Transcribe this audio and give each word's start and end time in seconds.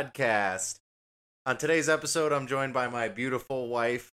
Podcast. 0.00 0.76
On 1.44 1.58
today's 1.58 1.90
episode, 1.90 2.32
I'm 2.32 2.46
joined 2.46 2.72
by 2.72 2.88
my 2.88 3.08
beautiful 3.08 3.68
wife 3.68 4.14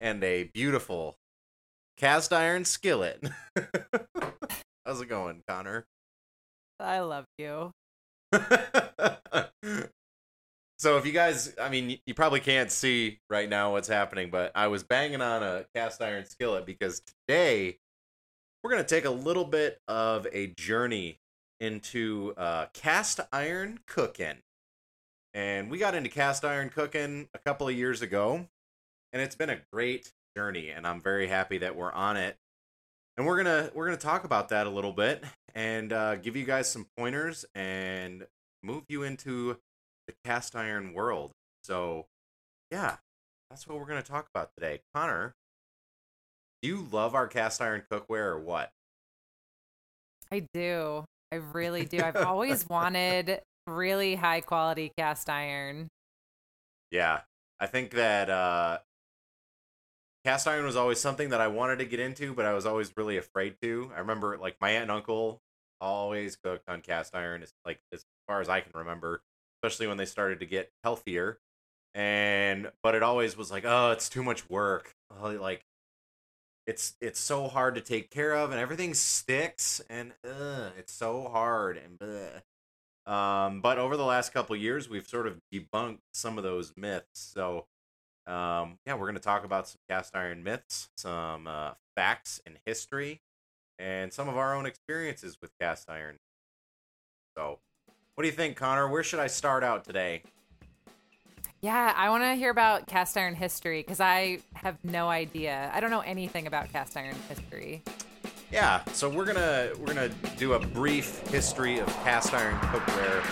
and 0.00 0.22
a 0.22 0.44
beautiful 0.54 1.16
cast 1.96 2.32
iron 2.32 2.64
skillet. 2.64 3.20
How's 4.86 5.00
it 5.00 5.08
going, 5.08 5.42
Conner? 5.48 5.84
I 6.78 7.00
love 7.00 7.24
you. 7.38 7.72
so, 10.78 10.96
if 10.96 11.04
you 11.04 11.10
guys, 11.12 11.56
I 11.60 11.70
mean, 11.70 11.98
you 12.06 12.14
probably 12.14 12.38
can't 12.38 12.70
see 12.70 13.18
right 13.28 13.48
now 13.48 13.72
what's 13.72 13.88
happening, 13.88 14.30
but 14.30 14.52
I 14.54 14.68
was 14.68 14.84
banging 14.84 15.22
on 15.22 15.42
a 15.42 15.64
cast 15.74 16.00
iron 16.00 16.24
skillet 16.24 16.66
because 16.66 17.02
today 17.26 17.78
we're 18.62 18.70
going 18.70 18.84
to 18.84 18.88
take 18.88 19.06
a 19.06 19.10
little 19.10 19.44
bit 19.44 19.80
of 19.88 20.28
a 20.32 20.54
journey 20.56 21.18
into 21.58 22.32
uh, 22.36 22.66
cast 22.74 23.18
iron 23.32 23.80
cooking. 23.88 24.36
And 25.36 25.70
we 25.70 25.76
got 25.76 25.94
into 25.94 26.08
cast 26.08 26.46
iron 26.46 26.70
cooking 26.70 27.28
a 27.34 27.38
couple 27.38 27.68
of 27.68 27.74
years 27.74 28.00
ago, 28.00 28.48
and 29.12 29.20
it's 29.20 29.34
been 29.34 29.50
a 29.50 29.58
great 29.70 30.10
journey, 30.34 30.70
and 30.70 30.86
I'm 30.86 30.98
very 30.98 31.28
happy 31.28 31.58
that 31.58 31.76
we're 31.76 31.92
on 31.92 32.16
it. 32.16 32.38
And 33.18 33.26
we're 33.26 33.36
gonna 33.36 33.70
we're 33.74 33.84
gonna 33.84 33.98
talk 33.98 34.24
about 34.24 34.48
that 34.48 34.66
a 34.66 34.70
little 34.70 34.94
bit 34.94 35.22
and 35.54 35.92
uh, 35.92 36.16
give 36.16 36.36
you 36.36 36.46
guys 36.46 36.70
some 36.70 36.86
pointers 36.96 37.44
and 37.54 38.26
move 38.62 38.84
you 38.88 39.02
into 39.02 39.58
the 40.06 40.14
cast 40.24 40.56
iron 40.56 40.94
world. 40.94 41.32
So, 41.64 42.06
yeah, 42.70 42.96
that's 43.50 43.68
what 43.68 43.78
we're 43.78 43.84
gonna 43.84 44.00
talk 44.00 44.28
about 44.34 44.48
today. 44.56 44.80
Conner, 44.94 45.34
do 46.62 46.68
you 46.70 46.88
love 46.90 47.14
our 47.14 47.28
cast 47.28 47.60
iron 47.60 47.82
cookware 47.92 48.28
or 48.28 48.40
what? 48.40 48.70
I 50.32 50.46
do. 50.54 51.04
I 51.30 51.36
really 51.36 51.84
do. 51.84 52.00
I've 52.02 52.16
always 52.26 52.66
wanted 52.66 53.42
really 53.66 54.14
high 54.14 54.40
quality 54.40 54.92
cast 54.96 55.28
iron. 55.28 55.88
Yeah, 56.90 57.20
I 57.60 57.66
think 57.66 57.90
that 57.92 58.30
uh, 58.30 58.78
cast 60.24 60.46
iron 60.46 60.64
was 60.64 60.76
always 60.76 61.00
something 61.00 61.30
that 61.30 61.40
I 61.40 61.48
wanted 61.48 61.78
to 61.80 61.84
get 61.84 62.00
into, 62.00 62.32
but 62.34 62.46
I 62.46 62.52
was 62.54 62.66
always 62.66 62.92
really 62.96 63.16
afraid 63.16 63.56
to. 63.62 63.90
I 63.94 64.00
remember 64.00 64.36
like 64.38 64.56
my 64.60 64.70
aunt 64.70 64.82
and 64.82 64.90
uncle 64.90 65.40
always 65.80 66.36
cooked 66.36 66.68
on 66.68 66.80
cast 66.80 67.14
iron, 67.14 67.42
as 67.42 67.52
like 67.64 67.80
as 67.92 68.04
far 68.26 68.40
as 68.40 68.48
I 68.48 68.60
can 68.60 68.72
remember, 68.74 69.22
especially 69.62 69.86
when 69.86 69.96
they 69.96 70.06
started 70.06 70.40
to 70.40 70.46
get 70.46 70.70
healthier. 70.84 71.38
And 71.94 72.70
but 72.82 72.94
it 72.94 73.02
always 73.02 73.36
was 73.36 73.50
like, 73.50 73.64
oh, 73.64 73.90
it's 73.90 74.08
too 74.08 74.22
much 74.22 74.48
work. 74.48 74.94
Oh, 75.10 75.30
like 75.30 75.64
it's 76.66 76.94
it's 77.00 77.20
so 77.20 77.48
hard 77.48 77.74
to 77.76 77.80
take 77.80 78.10
care 78.10 78.34
of, 78.34 78.50
and 78.50 78.60
everything 78.60 78.94
sticks, 78.94 79.80
and 79.88 80.12
it's 80.78 80.92
so 80.92 81.28
hard 81.28 81.76
and. 81.78 81.98
Bleh. 81.98 82.42
Um, 83.06 83.60
but 83.60 83.78
over 83.78 83.96
the 83.96 84.04
last 84.04 84.32
couple 84.32 84.56
years, 84.56 84.88
we've 84.88 85.06
sort 85.06 85.26
of 85.26 85.40
debunked 85.52 86.00
some 86.12 86.38
of 86.38 86.44
those 86.44 86.72
myths. 86.76 87.06
So, 87.34 87.66
um, 88.26 88.78
yeah, 88.84 88.94
we're 88.94 89.06
going 89.06 89.14
to 89.14 89.20
talk 89.20 89.44
about 89.44 89.68
some 89.68 89.78
cast 89.88 90.16
iron 90.16 90.42
myths, 90.42 90.88
some 90.96 91.46
uh, 91.46 91.72
facts 91.94 92.40
and 92.44 92.58
history, 92.66 93.20
and 93.78 94.12
some 94.12 94.28
of 94.28 94.36
our 94.36 94.54
own 94.54 94.66
experiences 94.66 95.38
with 95.40 95.52
cast 95.60 95.88
iron. 95.88 96.18
So, 97.36 97.60
what 98.14 98.22
do 98.22 98.28
you 98.28 98.34
think, 98.34 98.56
Conner? 98.56 98.88
Where 98.88 99.02
should 99.02 99.20
I 99.20 99.28
start 99.28 99.62
out 99.62 99.84
today? 99.84 100.22
Yeah, 101.60 101.92
I 101.96 102.10
want 102.10 102.22
to 102.24 102.34
hear 102.34 102.50
about 102.50 102.86
cast 102.86 103.16
iron 103.16 103.34
history 103.34 103.82
because 103.82 104.00
I 104.00 104.40
have 104.54 104.76
no 104.84 105.08
idea. 105.08 105.70
I 105.72 105.80
don't 105.80 105.90
know 105.90 106.00
anything 106.00 106.46
about 106.46 106.72
cast 106.72 106.96
iron 106.96 107.16
history. 107.28 107.82
Yeah, 108.50 108.84
so 108.92 109.10
we're 109.10 109.24
gonna 109.24 109.70
we're 109.78 109.92
gonna 109.92 110.10
do 110.38 110.52
a 110.52 110.60
brief 110.60 111.26
history 111.28 111.80
of 111.80 111.88
cast 112.04 112.32
iron 112.32 112.54
cookware. 112.60 113.22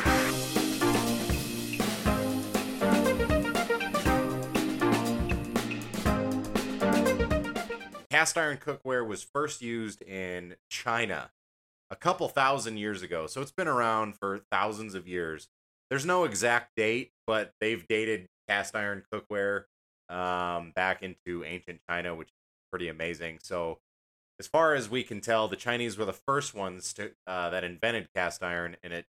Cast 8.10 8.36
iron 8.36 8.56
cookware 8.56 9.06
was 9.06 9.22
first 9.22 9.62
used 9.62 10.02
in 10.02 10.56
China 10.68 11.30
a 11.90 11.96
couple 11.96 12.28
thousand 12.28 12.78
years 12.78 13.02
ago, 13.02 13.28
so 13.28 13.40
it's 13.40 13.52
been 13.52 13.68
around 13.68 14.16
for 14.16 14.40
thousands 14.50 14.96
of 14.96 15.06
years. 15.06 15.48
There's 15.90 16.04
no 16.04 16.24
exact 16.24 16.72
date, 16.76 17.12
but 17.24 17.52
they've 17.60 17.86
dated 17.86 18.26
cast 18.48 18.74
iron 18.74 19.04
cookware 19.12 19.64
um, 20.08 20.72
back 20.74 21.04
into 21.04 21.44
ancient 21.44 21.80
China, 21.88 22.16
which 22.16 22.28
is 22.28 22.34
pretty 22.72 22.88
amazing. 22.88 23.38
So 23.40 23.78
as 24.38 24.46
far 24.46 24.74
as 24.74 24.90
we 24.90 25.02
can 25.02 25.20
tell, 25.20 25.48
the 25.48 25.56
Chinese 25.56 25.96
were 25.96 26.04
the 26.04 26.12
first 26.12 26.54
ones 26.54 26.92
to 26.94 27.12
uh, 27.26 27.50
that 27.50 27.64
invented 27.64 28.08
cast 28.14 28.42
iron, 28.42 28.76
and 28.82 28.92
it 28.92 29.06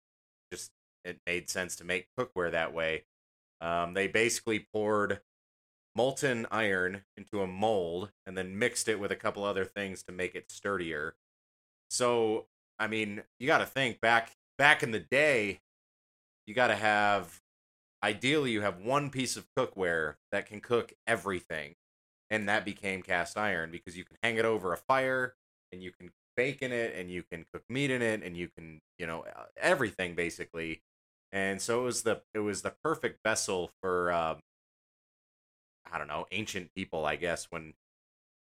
just 0.53 0.73
it 1.05 1.21
made 1.27 1.51
sense 1.51 1.77
to 1.77 1.85
make 1.85 2.09
cookware 2.19 2.51
that 2.51 2.73
way. 2.73 3.05
Um, 3.61 3.95
they 3.95 4.07
basically 4.07 4.67
poured 4.73 5.21
molten 5.95 6.47
iron 6.51 7.03
into 7.17 7.43
a 7.43 7.47
mold 7.47 8.11
and 8.27 8.37
then 8.37 8.59
mixed 8.59 8.89
it 8.89 9.01
with 9.01 9.11
a 9.11 9.17
couple 9.17 9.45
other 9.45 9.65
things 9.65 10.03
to 10.05 10.13
make 10.13 10.35
it 10.35 10.51
sturdier. 10.51 11.15
So, 11.91 12.47
I 12.79 12.87
mean, 12.87 13.23
you 13.39 13.47
got 13.47 13.59
to 13.59 13.67
think 13.67 14.01
back 14.01 14.33
back 14.57 14.83
in 14.83 14.93
the 14.93 15.01
day, 15.01 15.61
you 16.47 16.55
got 16.55 16.69
to 16.69 16.77
have 16.77 17.41
ideally 18.03 18.51
you 18.51 18.63
have 18.63 18.79
one 18.79 19.11
piece 19.11 19.37
of 19.37 19.47
cookware 19.57 20.15
that 20.33 20.47
can 20.47 20.61
cook 20.61 20.95
everything 21.07 21.75
and 22.31 22.49
that 22.49 22.65
became 22.65 23.03
cast 23.03 23.37
iron 23.37 23.71
because 23.71 23.97
you 23.97 24.05
can 24.05 24.17
hang 24.23 24.37
it 24.37 24.45
over 24.45 24.73
a 24.73 24.77
fire 24.77 25.35
and 25.73 25.83
you 25.83 25.91
can 25.93 26.11
bake 26.37 26.63
in 26.63 26.73
it 26.73 26.95
and 26.97 27.11
you 27.11 27.23
can 27.23 27.45
cook 27.53 27.65
meat 27.69 27.91
in 27.91 28.03
it 28.03 28.23
and 28.23 28.37
you 28.37 28.49
can 28.49 28.81
you 28.99 29.07
know 29.07 29.25
uh, 29.25 29.45
everything 29.57 30.15
basically. 30.15 30.83
And 31.33 31.61
so 31.63 31.81
it 31.81 31.85
was 31.85 32.03
the 32.03 32.23
it 32.35 32.41
was 32.41 32.63
the 32.63 32.75
perfect 32.83 33.21
vessel 33.25 33.71
for 33.81 34.13
um, 34.13 34.39
i 35.93 35.99
don't 35.99 36.09
know 36.09 36.27
ancient 36.31 36.71
people 36.75 37.05
i 37.05 37.17
guess 37.17 37.47
when 37.51 37.75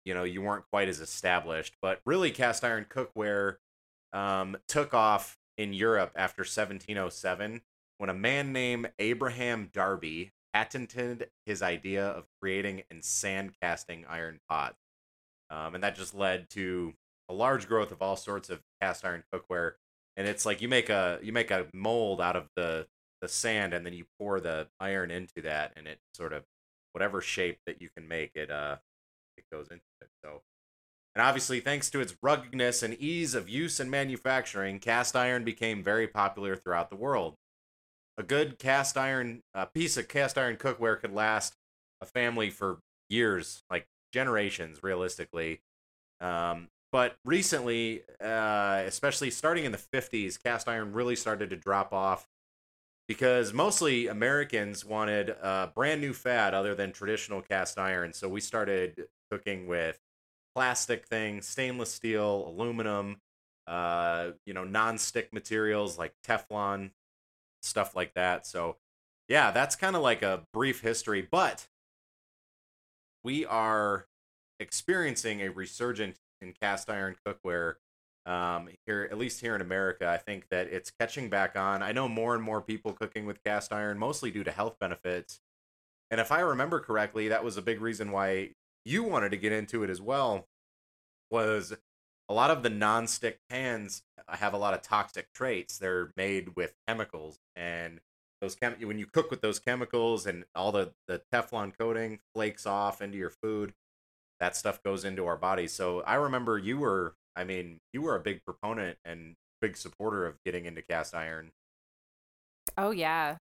you 0.04 0.14
know 0.14 0.24
you 0.24 0.42
weren't 0.42 0.64
quite 0.70 0.88
as 0.88 1.00
established 1.00 1.74
but 1.80 2.00
really 2.04 2.30
cast 2.30 2.64
iron 2.64 2.86
cookware 2.88 3.56
um, 4.12 4.56
took 4.68 4.94
off 4.94 5.38
in 5.56 5.72
europe 5.72 6.12
after 6.16 6.40
1707 6.40 7.62
when 7.98 8.10
a 8.10 8.14
man 8.14 8.52
named 8.52 8.90
abraham 8.98 9.68
darby 9.72 10.32
patented 10.52 11.30
his 11.46 11.62
idea 11.62 12.06
of 12.06 12.26
creating 12.40 12.82
and 12.90 13.04
sand 13.04 13.52
casting 13.60 14.04
iron 14.08 14.40
pots. 14.48 14.78
Um, 15.50 15.74
and 15.74 15.82
that 15.84 15.96
just 15.96 16.14
led 16.14 16.48
to 16.50 16.94
a 17.28 17.34
large 17.34 17.68
growth 17.68 17.92
of 17.92 18.02
all 18.02 18.16
sorts 18.16 18.50
of 18.50 18.60
cast 18.80 19.04
iron 19.04 19.24
cookware. 19.32 19.72
And 20.16 20.26
it's 20.26 20.44
like 20.44 20.60
you 20.60 20.68
make 20.68 20.90
a 20.90 21.18
you 21.22 21.32
make 21.32 21.50
a 21.50 21.66
mold 21.72 22.20
out 22.20 22.36
of 22.36 22.48
the 22.56 22.86
the 23.20 23.28
sand 23.28 23.74
and 23.74 23.84
then 23.84 23.92
you 23.92 24.06
pour 24.18 24.40
the 24.40 24.68
iron 24.80 25.10
into 25.10 25.42
that 25.42 25.72
and 25.76 25.86
it 25.86 25.98
sort 26.14 26.32
of 26.32 26.44
whatever 26.92 27.20
shape 27.20 27.58
that 27.66 27.80
you 27.80 27.88
can 27.94 28.08
make 28.08 28.32
it 28.34 28.50
uh 28.50 28.76
it 29.36 29.44
goes 29.52 29.68
into 29.68 29.82
it. 30.00 30.08
So 30.24 30.42
and 31.14 31.22
obviously 31.22 31.60
thanks 31.60 31.90
to 31.90 32.00
its 32.00 32.16
ruggedness 32.22 32.82
and 32.82 32.94
ease 32.94 33.34
of 33.34 33.48
use 33.48 33.80
and 33.80 33.90
manufacturing, 33.90 34.78
cast 34.78 35.16
iron 35.16 35.44
became 35.44 35.82
very 35.82 36.06
popular 36.06 36.54
throughout 36.56 36.90
the 36.90 36.96
world 36.96 37.36
a 38.20 38.22
good 38.22 38.58
cast 38.58 38.96
iron 38.96 39.42
a 39.54 39.66
piece 39.66 39.96
of 39.96 40.06
cast 40.06 40.38
iron 40.38 40.56
cookware 40.56 41.00
could 41.00 41.12
last 41.12 41.56
a 42.00 42.06
family 42.06 42.50
for 42.50 42.78
years 43.08 43.64
like 43.70 43.86
generations 44.12 44.82
realistically. 44.82 45.60
Um, 46.20 46.68
but 46.92 47.16
recently 47.24 48.02
uh, 48.22 48.82
especially 48.86 49.30
starting 49.30 49.64
in 49.64 49.72
the 49.72 49.78
50s 49.78 50.40
cast 50.40 50.68
iron 50.68 50.92
really 50.92 51.16
started 51.16 51.50
to 51.50 51.56
drop 51.56 51.92
off 51.92 52.28
because 53.08 53.52
mostly 53.52 54.06
americans 54.06 54.84
wanted 54.84 55.30
a 55.30 55.72
brand 55.74 56.00
new 56.00 56.12
fad 56.12 56.52
other 56.54 56.74
than 56.74 56.92
traditional 56.92 57.40
cast 57.40 57.78
iron. 57.78 58.12
So 58.12 58.28
we 58.28 58.40
started 58.40 59.06
cooking 59.30 59.66
with 59.66 59.98
plastic 60.54 61.06
things 61.06 61.46
stainless 61.46 61.92
steel 61.92 62.44
aluminum 62.48 63.16
uh, 63.66 64.32
you 64.44 64.52
know 64.52 64.64
non-stick 64.64 65.32
materials 65.32 65.96
like 65.96 66.12
teflon 66.26 66.90
stuff 67.62 67.94
like 67.96 68.14
that. 68.14 68.46
So, 68.46 68.76
yeah, 69.28 69.50
that's 69.50 69.76
kind 69.76 69.96
of 69.96 70.02
like 70.02 70.22
a 70.22 70.44
brief 70.52 70.80
history, 70.80 71.26
but 71.28 71.68
we 73.22 73.44
are 73.44 74.06
experiencing 74.58 75.40
a 75.40 75.48
resurgence 75.48 76.18
in 76.40 76.52
cast 76.60 76.90
iron 76.90 77.16
cookware 77.26 77.74
um, 78.26 78.68
here, 78.86 79.08
at 79.10 79.18
least 79.18 79.40
here 79.40 79.54
in 79.54 79.60
America. 79.60 80.08
I 80.08 80.18
think 80.18 80.48
that 80.50 80.68
it's 80.68 80.90
catching 80.90 81.28
back 81.28 81.56
on. 81.56 81.82
I 81.82 81.92
know 81.92 82.08
more 82.08 82.34
and 82.34 82.42
more 82.42 82.60
people 82.60 82.92
cooking 82.92 83.26
with 83.26 83.42
cast 83.44 83.72
iron, 83.72 83.98
mostly 83.98 84.30
due 84.30 84.44
to 84.44 84.52
health 84.52 84.76
benefits. 84.78 85.40
And 86.10 86.20
if 86.20 86.32
I 86.32 86.40
remember 86.40 86.80
correctly, 86.80 87.28
that 87.28 87.44
was 87.44 87.56
a 87.56 87.62
big 87.62 87.80
reason 87.80 88.10
why 88.10 88.50
you 88.84 89.04
wanted 89.04 89.30
to 89.30 89.36
get 89.36 89.52
into 89.52 89.82
it 89.82 89.90
as 89.90 90.00
well. 90.00 90.46
Was 91.30 91.74
a 92.28 92.34
lot 92.34 92.50
of 92.50 92.62
the 92.62 92.70
non-stick 92.70 93.38
pans 93.48 94.02
have 94.36 94.54
a 94.54 94.58
lot 94.58 94.74
of 94.74 94.82
toxic 94.82 95.32
traits. 95.32 95.78
They're 95.78 96.10
made 96.16 96.56
with 96.56 96.74
chemicals, 96.86 97.38
and 97.56 98.00
those 98.40 98.54
chem- 98.54 98.76
when 98.80 98.98
you 98.98 99.06
cook 99.06 99.30
with 99.30 99.40
those 99.40 99.58
chemicals 99.58 100.26
and 100.26 100.44
all 100.54 100.72
the 100.72 100.92
the 101.06 101.22
Teflon 101.32 101.72
coating 101.78 102.20
flakes 102.34 102.66
off 102.66 103.02
into 103.02 103.18
your 103.18 103.30
food, 103.30 103.74
that 104.40 104.56
stuff 104.56 104.82
goes 104.82 105.04
into 105.04 105.26
our 105.26 105.36
bodies. 105.36 105.72
So 105.72 106.00
I 106.02 106.14
remember 106.14 106.58
you 106.58 106.78
were, 106.78 107.14
I 107.36 107.44
mean, 107.44 107.78
you 107.92 108.02
were 108.02 108.16
a 108.16 108.20
big 108.20 108.44
proponent 108.44 108.98
and 109.04 109.34
big 109.60 109.76
supporter 109.76 110.26
of 110.26 110.36
getting 110.44 110.64
into 110.64 110.82
cast 110.82 111.14
iron. 111.14 111.50
Oh 112.78 112.90
yeah. 112.90 113.36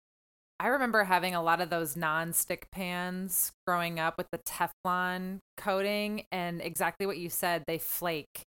I 0.58 0.68
remember 0.68 1.04
having 1.04 1.34
a 1.34 1.42
lot 1.42 1.60
of 1.60 1.68
those 1.68 1.96
non-stick 1.96 2.68
pans 2.70 3.52
growing 3.66 4.00
up 4.00 4.16
with 4.16 4.28
the 4.32 4.38
Teflon 4.38 5.40
coating 5.58 6.24
and 6.32 6.62
exactly 6.62 7.06
what 7.06 7.18
you 7.18 7.28
said, 7.28 7.64
they 7.66 7.76
flake. 7.76 8.45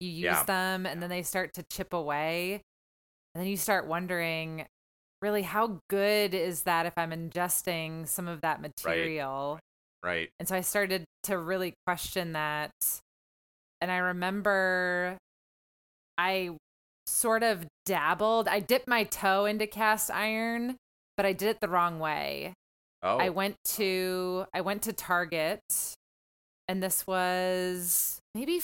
You 0.00 0.08
use 0.10 0.22
Yeah. 0.24 0.42
them 0.44 0.86
and 0.86 1.02
then 1.02 1.10
they 1.10 1.22
start 1.22 1.54
to 1.54 1.62
chip 1.70 1.92
away. 1.92 2.62
And 3.34 3.42
then 3.42 3.48
you 3.48 3.56
start 3.56 3.86
wondering 3.86 4.66
really 5.22 5.42
how 5.42 5.80
good 5.88 6.34
is 6.34 6.62
that 6.62 6.86
if 6.86 6.94
I'm 6.96 7.10
ingesting 7.10 8.08
some 8.08 8.26
of 8.26 8.40
that 8.40 8.60
material? 8.60 9.60
Right. 10.02 10.30
And 10.38 10.48
so 10.48 10.56
I 10.56 10.62
started 10.62 11.04
to 11.24 11.36
really 11.38 11.74
question 11.86 12.32
that. 12.32 12.70
And 13.82 13.90
I 13.90 13.98
remember 13.98 15.18
I 16.18 16.56
sort 17.06 17.42
of 17.42 17.66
dabbled. 17.86 18.48
I 18.48 18.60
dipped 18.60 18.88
my 18.88 19.04
toe 19.04 19.44
into 19.44 19.66
cast 19.66 20.10
iron, 20.10 20.76
but 21.16 21.26
I 21.26 21.32
did 21.32 21.48
it 21.48 21.60
the 21.60 21.68
wrong 21.68 21.98
way. 21.98 22.54
Oh. 23.02 23.18
I 23.18 23.28
went 23.30 23.56
to 23.76 24.46
I 24.54 24.60
went 24.60 24.82
to 24.82 24.92
Target 24.92 25.60
and 26.68 26.82
this 26.82 27.06
was 27.06 28.18
maybe 28.34 28.60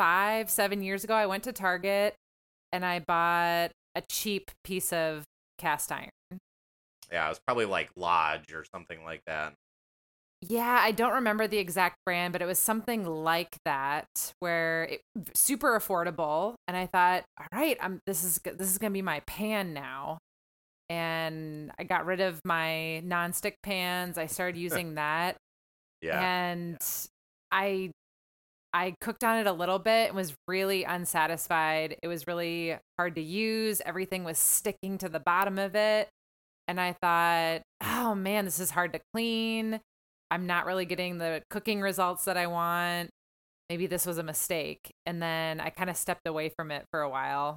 5 0.00 0.48
7 0.48 0.82
years 0.82 1.04
ago. 1.04 1.12
I 1.12 1.26
went 1.26 1.44
to 1.44 1.52
Target 1.52 2.14
and 2.72 2.86
I 2.86 3.00
bought 3.00 3.72
a 3.94 4.00
cheap 4.10 4.50
piece 4.64 4.94
of 4.94 5.24
cast 5.58 5.92
iron. 5.92 6.08
yeah, 7.12 7.26
it 7.26 7.28
was 7.28 7.40
probably 7.46 7.66
like 7.66 7.90
Lodge 7.96 8.50
or 8.54 8.64
something 8.74 9.04
like 9.04 9.20
that. 9.26 9.52
Yeah, 10.40 10.78
I 10.82 10.92
don't 10.92 11.12
remember 11.12 11.46
the 11.46 11.58
exact 11.58 11.96
brand, 12.06 12.32
but 12.32 12.40
it 12.40 12.46
was 12.46 12.58
something 12.58 13.04
like 13.04 13.58
that 13.66 14.32
where 14.38 14.84
it 14.84 15.00
super 15.34 15.78
affordable 15.78 16.54
and 16.66 16.78
I 16.78 16.86
thought, 16.86 17.24
"All 17.38 17.46
right, 17.52 17.76
I'm 17.78 18.00
this 18.06 18.24
is 18.24 18.40
this 18.42 18.70
is 18.70 18.78
going 18.78 18.92
to 18.92 18.94
be 18.94 19.02
my 19.02 19.20
pan 19.26 19.74
now." 19.74 20.16
And 20.88 21.72
I 21.78 21.84
got 21.84 22.06
rid 22.06 22.20
of 22.20 22.40
my 22.42 23.02
nonstick 23.04 23.56
pans. 23.62 24.16
I 24.16 24.26
started 24.26 24.58
using 24.66 24.94
that 24.94 25.36
Yeah. 26.00 26.22
and 26.22 26.78
I 27.52 27.90
I 28.72 28.94
cooked 29.00 29.24
on 29.24 29.38
it 29.38 29.46
a 29.46 29.52
little 29.52 29.78
bit 29.78 30.08
and 30.08 30.16
was 30.16 30.34
really 30.46 30.84
unsatisfied. 30.84 31.96
It 32.02 32.08
was 32.08 32.26
really 32.26 32.76
hard 32.98 33.16
to 33.16 33.20
use. 33.20 33.82
Everything 33.84 34.22
was 34.24 34.38
sticking 34.38 34.98
to 34.98 35.08
the 35.08 35.20
bottom 35.20 35.58
of 35.58 35.74
it. 35.74 36.08
And 36.68 36.80
I 36.80 36.92
thought, 36.92 37.62
oh 37.82 38.14
man, 38.14 38.44
this 38.44 38.60
is 38.60 38.70
hard 38.70 38.92
to 38.92 39.00
clean. 39.12 39.80
I'm 40.30 40.46
not 40.46 40.66
really 40.66 40.84
getting 40.84 41.18
the 41.18 41.42
cooking 41.50 41.80
results 41.80 42.24
that 42.26 42.36
I 42.36 42.46
want. 42.46 43.10
Maybe 43.68 43.86
this 43.86 44.06
was 44.06 44.18
a 44.18 44.22
mistake. 44.22 44.92
And 45.04 45.20
then 45.20 45.60
I 45.60 45.70
kind 45.70 45.90
of 45.90 45.96
stepped 45.96 46.26
away 46.26 46.48
from 46.48 46.70
it 46.70 46.84
for 46.92 47.00
a 47.00 47.08
while. 47.08 47.56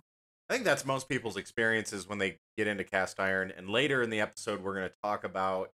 I 0.50 0.54
think 0.54 0.66
that's 0.66 0.86
most 0.86 1.08
people's 1.08 1.38
experiences 1.38 2.08
when 2.08 2.18
they 2.18 2.38
get 2.58 2.68
into 2.68 2.84
cast 2.84 3.20
iron. 3.20 3.54
And 3.56 3.70
later 3.70 4.02
in 4.02 4.10
the 4.10 4.20
episode, 4.20 4.64
we're 4.64 4.76
going 4.76 4.90
to 4.90 4.96
talk 5.04 5.24
about 5.24 5.70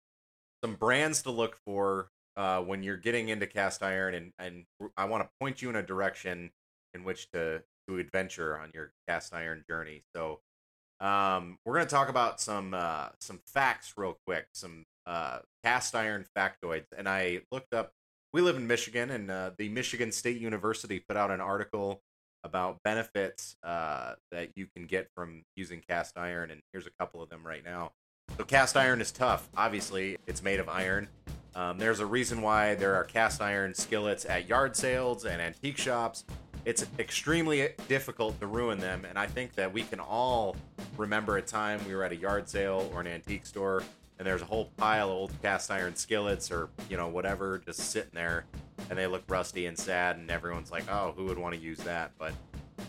some 0.64 0.76
brands 0.76 1.22
to 1.24 1.32
look 1.32 1.58
for 1.66 2.10
uh, 2.38 2.62
when 2.62 2.84
you're 2.84 2.98
getting 2.98 3.30
into 3.30 3.48
cast 3.48 3.84
iron, 3.84 4.14
and 4.14 4.32
and 4.40 4.66
I 4.96 5.06
want 5.06 5.24
to 5.24 5.30
point 5.42 5.62
you 5.62 5.70
in 5.70 5.76
a 5.76 5.84
direction 5.84 6.52
in 6.94 7.04
which 7.04 7.30
to 7.32 7.64
to 7.90 7.98
adventure 7.98 8.58
on 8.58 8.72
your 8.74 8.92
cast 9.08 9.34
iron 9.34 9.64
journey. 9.68 10.04
So, 10.16 10.40
um, 11.00 11.58
we're 11.66 11.76
going 11.76 11.88
to 11.88 11.94
talk 11.94 12.10
about 12.10 12.40
some 12.40 12.74
uh, 12.74 13.10
some 13.20 13.40
facts 13.46 13.94
real 13.98 14.18
quick, 14.26 14.46
some 14.54 14.86
uh, 15.06 15.40
cast 15.64 15.96
iron 15.96 16.26
factoids, 16.38 16.86
and 16.96 17.10
I 17.10 17.42
looked 17.52 17.74
up. 17.74 17.92
We 18.34 18.42
live 18.42 18.56
in 18.56 18.68
Michigan, 18.68 19.10
and 19.10 19.32
uh, 19.32 19.52
the 19.58 19.70
Michigan 19.70 20.12
State 20.12 20.40
University 20.40 21.00
put 21.00 21.18
out 21.18 21.32
an 21.32 21.42
article 21.42 22.02
about 22.44 22.78
benefits 22.84 23.56
uh, 23.64 24.14
that 24.32 24.50
you 24.56 24.68
can 24.76 24.86
get 24.86 25.10
from 25.16 25.44
using 25.56 25.82
cast 25.90 26.18
iron, 26.18 26.52
and 26.52 26.62
here's 26.72 26.86
a 26.86 26.92
couple 27.00 27.24
of 27.24 27.30
them 27.30 27.46
right 27.46 27.66
now. 27.66 27.94
So, 28.38 28.44
cast 28.44 28.78
iron 28.78 29.02
is 29.02 29.12
tough. 29.12 29.50
Obviously, 29.58 30.18
it's 30.28 30.44
made 30.44 30.60
of 30.60 30.70
iron. 30.70 31.08
Um, 31.58 31.80
there's 31.80 32.02
a 32.02 32.06
reason 32.06 32.44
why 32.44 32.76
there 32.76 32.94
are 32.94 33.04
cast 33.04 33.42
iron 33.42 33.74
skillets 33.74 34.26
at 34.26 34.48
yard 34.48 34.76
sales 34.76 35.26
and 35.26 35.42
antique 35.42 35.80
shops. 35.80 36.24
It's 36.66 36.86
extremely 37.00 37.70
difficult 37.88 38.40
to 38.42 38.46
ruin 38.46 38.78
them, 38.78 39.06
and 39.06 39.18
I 39.18 39.26
think 39.26 39.56
that 39.56 39.74
we 39.74 39.82
can 39.82 40.00
all 40.00 40.56
remember 40.98 41.38
a 41.38 41.42
time 41.42 41.80
we 41.88 41.96
were 41.96 42.04
at 42.04 42.12
a 42.12 42.16
yard 42.16 42.48
sale 42.48 42.88
or 42.94 43.02
an 43.02 43.08
antique 43.08 43.48
store, 43.48 43.82
and 44.20 44.28
there's 44.28 44.44
a 44.44 44.46
whole 44.46 44.66
pile 44.78 45.10
of 45.10 45.16
old 45.16 45.42
cast 45.42 45.72
iron 45.72 45.96
skillets 45.96 46.52
or 46.52 46.70
you 46.92 46.98
know 46.98 47.08
whatever 47.08 47.58
just 47.66 47.80
sitting 47.90 48.12
there, 48.14 48.46
and 48.92 49.00
they 49.00 49.08
look 49.08 49.24
rusty 49.28 49.66
and 49.66 49.80
sad, 49.80 50.18
and 50.18 50.30
everyone's 50.30 50.70
like, 50.70 50.84
"Oh, 50.92 51.16
who 51.18 51.26
would 51.26 51.40
want 51.40 51.56
to 51.56 51.60
use 51.60 51.80
that?" 51.80 52.12
But 52.20 52.34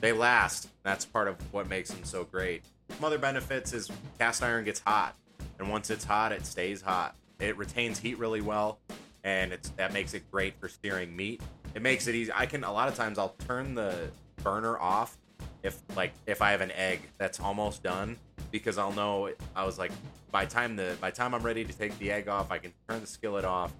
they 0.03 0.13
last. 0.13 0.69
That's 0.83 1.07
part 1.07 1.27
of 1.27 1.37
what 1.55 1.71
makes 1.71 1.89
them 1.89 2.05
so 2.05 2.25
great. 2.25 2.65
Some 2.91 3.05
other 3.05 3.19
benefits 3.19 3.73
is 3.73 3.91
cast 4.19 4.43
iron 4.43 4.65
gets 4.65 4.81
hot, 4.81 5.17
and 5.59 5.71
once 5.71 5.89
it's 5.89 6.05
hot, 6.05 6.33
it 6.33 6.45
stays 6.45 6.83
hot. 6.83 7.17
It 7.41 7.57
retains 7.57 7.99
heat 7.99 8.19
really 8.19 8.41
well, 8.41 8.81
and 9.25 9.53
it's 9.53 9.71
that 9.71 9.93
makes 9.93 10.15
it 10.15 10.29
great 10.31 10.55
for 10.61 10.69
searing 10.69 11.15
meat. 11.15 11.41
It 11.75 11.83
makes 11.83 12.07
it 12.07 12.15
easy. 12.15 12.33
I 12.35 12.47
can 12.47 12.65
a 12.65 12.73
lot 12.73 12.89
of 12.89 12.95
times 12.95 13.19
I'll 13.19 13.37
turn 13.47 13.75
the 13.75 14.11
burner 14.43 14.79
off 14.79 15.19
if 15.63 15.81
like 15.97 16.13
if 16.27 16.43
I 16.43 16.51
have 16.51 16.61
an 16.61 16.73
egg 16.73 17.01
that's 17.19 17.41
almost 17.41 17.83
done 17.83 18.17
because 18.51 18.79
I'll 18.79 18.93
know 18.93 19.31
I 19.55 19.65
was 19.65 19.79
like 19.79 19.93
by 20.31 20.47
time 20.47 20.77
the 20.77 20.97
by 21.01 21.11
time 21.11 21.35
I'm 21.35 21.43
ready 21.43 21.65
to 21.65 21.73
take 21.73 21.97
the 21.99 22.11
egg 22.11 22.29
off, 22.29 22.51
I 22.51 22.59
can 22.59 22.73
turn 22.89 23.01
the 23.01 23.07
skillet 23.07 23.45
off 23.45 23.73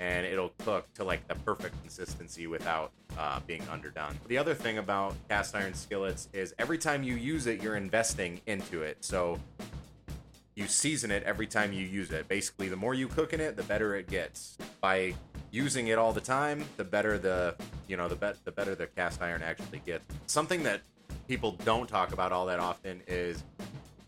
and 0.00 0.26
it'll 0.26 0.52
cook 0.58 0.92
to 0.94 1.04
like 1.04 1.26
the 1.28 1.34
perfect 1.34 1.80
consistency 1.80 2.46
without 2.46 2.92
uh, 3.18 3.40
being 3.46 3.62
underdone. 3.70 4.16
The 4.28 4.38
other 4.38 4.54
thing 4.54 4.78
about 4.78 5.14
cast 5.28 5.54
iron 5.54 5.74
skillets 5.74 6.28
is 6.32 6.54
every 6.58 6.78
time 6.78 7.02
you 7.02 7.14
use 7.14 7.46
it, 7.46 7.62
you're 7.62 7.76
investing 7.76 8.40
into 8.46 8.82
it. 8.82 8.98
So 9.00 9.40
you 10.58 10.66
season 10.66 11.12
it 11.12 11.22
every 11.22 11.46
time 11.46 11.72
you 11.72 11.86
use 11.86 12.10
it. 12.10 12.26
Basically, 12.26 12.68
the 12.68 12.76
more 12.76 12.92
you 12.92 13.06
cook 13.06 13.32
in 13.32 13.40
it, 13.40 13.56
the 13.56 13.62
better 13.62 13.94
it 13.94 14.08
gets. 14.08 14.58
By 14.80 15.14
using 15.52 15.86
it 15.86 15.98
all 15.98 16.12
the 16.12 16.20
time, 16.20 16.64
the 16.76 16.84
better 16.84 17.16
the 17.16 17.54
you 17.86 17.96
know 17.96 18.08
the 18.08 18.16
bet 18.16 18.36
the 18.44 18.50
better 18.50 18.74
the 18.74 18.88
cast 18.88 19.22
iron 19.22 19.40
actually 19.42 19.80
gets. 19.86 20.04
Something 20.26 20.64
that 20.64 20.80
people 21.28 21.52
don't 21.64 21.88
talk 21.88 22.12
about 22.12 22.32
all 22.32 22.44
that 22.46 22.58
often 22.58 23.02
is 23.06 23.44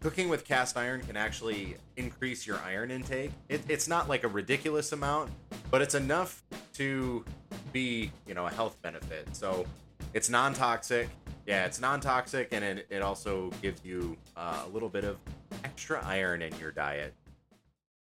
cooking 0.01 0.29
with 0.29 0.45
cast 0.45 0.77
iron 0.77 1.03
can 1.03 1.17
actually 1.17 1.77
increase 1.97 2.47
your 2.47 2.59
iron 2.59 2.91
intake. 2.91 3.31
It, 3.49 3.63
it's 3.69 3.87
not 3.87 4.09
like 4.09 4.25
a 4.25 4.29
ridiculous 4.29 4.91
amount, 4.91 5.31
but 5.71 5.83
it's 5.83 5.95
enough 5.95 6.43
to 6.75 7.25
be 7.73 8.11
you 8.27 8.35
know 8.35 8.47
a 8.47 8.51
health 8.51 8.77
benefit. 8.83 9.37
So 9.37 9.67
it's 10.15 10.29
non-toxic. 10.29 11.09
Yeah, 11.47 11.65
it's 11.65 11.81
non-toxic, 11.81 12.49
and 12.53 12.65
it, 12.65 12.87
it 12.91 13.03
also 13.03 13.51
gives 13.63 13.85
you 13.85 14.17
uh, 14.37 14.65
a 14.67 14.69
little 14.69 14.89
bit 14.89 15.05
of 15.05 15.17
extra 15.65 16.05
iron 16.05 16.43
in 16.43 16.57
your 16.59 16.71
diet. 16.71 17.15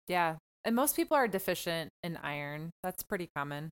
Yeah. 0.08 0.36
And 0.64 0.74
most 0.74 0.96
people 0.96 1.16
are 1.16 1.28
deficient 1.28 1.90
in 2.02 2.16
iron. 2.16 2.70
That's 2.82 3.02
pretty 3.02 3.28
common. 3.36 3.70